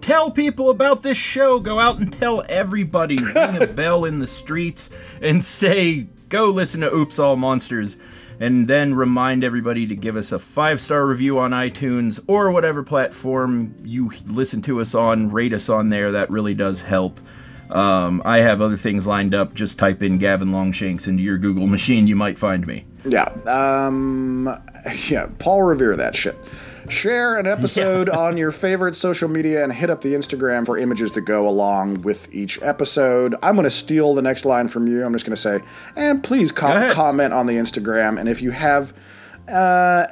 [0.00, 1.58] Tell people about this show.
[1.60, 3.16] Go out and tell everybody.
[3.16, 4.90] Ring a bell in the streets
[5.20, 7.96] and say, go listen to Oops All Monsters.
[8.40, 12.82] And then remind everybody to give us a five star review on iTunes or whatever
[12.82, 15.30] platform you listen to us on.
[15.30, 16.12] Rate us on there.
[16.12, 17.20] That really does help.
[17.70, 19.54] Um, I have other things lined up.
[19.54, 22.06] Just type in Gavin Longshanks into your Google machine.
[22.06, 22.86] You might find me.
[23.04, 23.28] Yeah.
[23.46, 24.48] Um.
[25.08, 25.28] Yeah.
[25.38, 26.36] Paul Revere that shit.
[26.88, 31.12] Share an episode on your favorite social media and hit up the Instagram for images
[31.12, 33.34] that go along with each episode.
[33.42, 35.04] I'm going to steal the next line from you.
[35.04, 35.60] I'm just going to say,
[35.96, 38.18] and please com- comment on the Instagram.
[38.20, 38.92] And if you have
[39.48, 40.06] uh,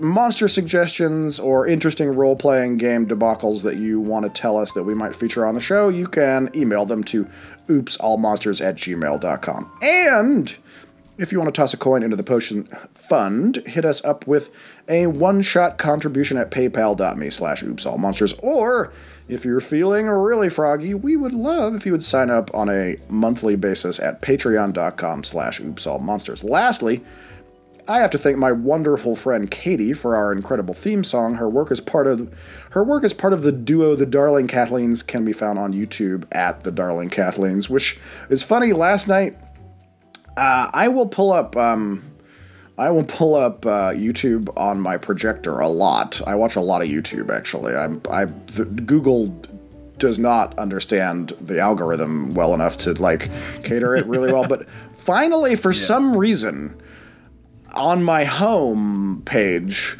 [0.00, 4.84] monster suggestions or interesting role playing game debacles that you want to tell us that
[4.84, 7.26] we might feature on the show, you can email them to
[7.68, 9.72] oopsallmonsters at gmail.com.
[9.82, 10.56] And
[11.18, 12.64] if you want to toss a coin into the potion
[12.94, 14.50] fund, hit us up with
[14.88, 18.38] a one-shot contribution at paypal.me slash oopsallmonsters.
[18.42, 18.92] Or
[19.28, 22.96] if you're feeling really froggy, we would love if you would sign up on a
[23.08, 26.48] monthly basis at patreon.com slash oopsallmonsters.
[26.48, 27.04] Lastly,
[27.88, 31.36] I have to thank my wonderful friend Katie for our incredible theme song.
[31.36, 32.32] Her work is part of
[32.72, 36.24] her work is part of the duo The Darling Kathleen's can be found on YouTube
[36.30, 37.98] at The Darling Kathleen's, which
[38.28, 38.74] is funny.
[38.74, 39.38] Last night,
[40.38, 42.02] uh, I will pull up um,
[42.78, 46.20] I will pull up uh, YouTube on my projector a lot.
[46.26, 47.74] I watch a lot of YouTube actually.
[47.74, 49.28] I'm I the, Google
[49.98, 53.28] does not understand the algorithm well enough to like
[53.64, 56.80] cater it really well, but finally for some reason
[57.74, 59.98] on my home page,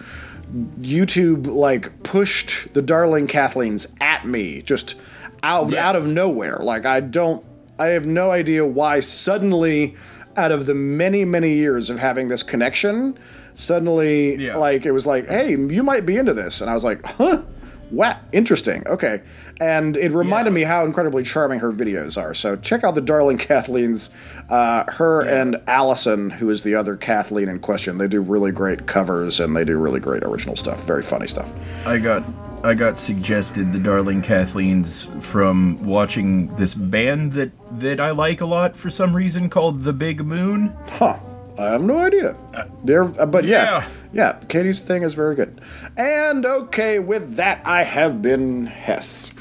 [0.81, 4.95] YouTube like pushed the darling Kathleen's at me just
[5.43, 6.59] out out of nowhere.
[6.59, 7.45] Like I don't
[7.77, 9.97] I have no idea why suddenly
[10.39, 13.19] out of the many many years of having this connection,
[13.55, 17.05] suddenly like it was like, "Hey, you might be into this." And I was like,
[17.05, 17.43] "Huh?
[17.91, 18.87] Wow, interesting.
[18.87, 19.23] Okay."
[19.61, 22.33] And it reminded me how incredibly charming her videos are.
[22.33, 24.11] So check out the darling Kathleen's
[24.49, 27.99] uh, her and Allison, who is the other Kathleen in question.
[27.99, 30.85] They do really great covers and they do really great original stuff.
[30.85, 31.53] Very funny stuff.
[31.85, 32.23] I got
[32.65, 38.47] I got suggested the Darling Kathleen's from watching this band that that I like a
[38.47, 40.77] lot for some reason called The Big Moon.
[40.89, 41.19] Huh.
[41.57, 42.37] I have no idea.
[42.85, 45.61] They're, uh, but yeah, yeah, Katie's thing is very good.
[45.97, 49.33] And okay, with that, I have been Hess.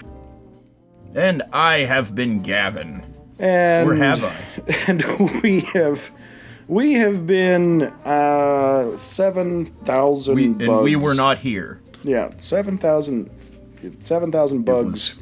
[1.16, 3.06] And I have been Gavin.
[3.40, 4.36] And Or have I?
[4.88, 5.04] And
[5.44, 6.10] we have
[6.68, 10.70] we have been uh seven thousand We, bugs.
[10.70, 11.82] and we were not here.
[12.08, 13.30] Yeah, seven thousand
[14.00, 15.18] seven thousand bugs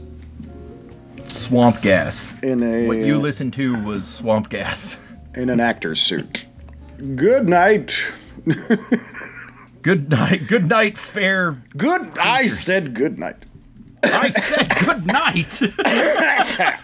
[1.26, 2.32] Swamp gas.
[2.44, 5.16] in a What you listened to was swamp gas.
[5.36, 6.46] in an actor's suit.
[7.16, 8.00] Good night.
[9.82, 10.48] Good night.
[10.48, 11.64] Good night, fair.
[11.76, 12.20] Good.
[12.20, 13.46] I said good night.
[14.04, 15.60] I said good night.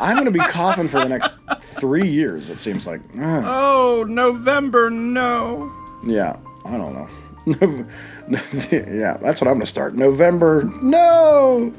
[0.00, 2.48] I'm going to be coughing for the next three years.
[2.48, 3.02] It seems like.
[3.18, 5.70] Oh, November, no.
[6.06, 7.08] Yeah, I don't know.
[8.70, 9.94] yeah, that's what I'm going to start.
[9.94, 10.64] November.
[10.82, 11.72] No.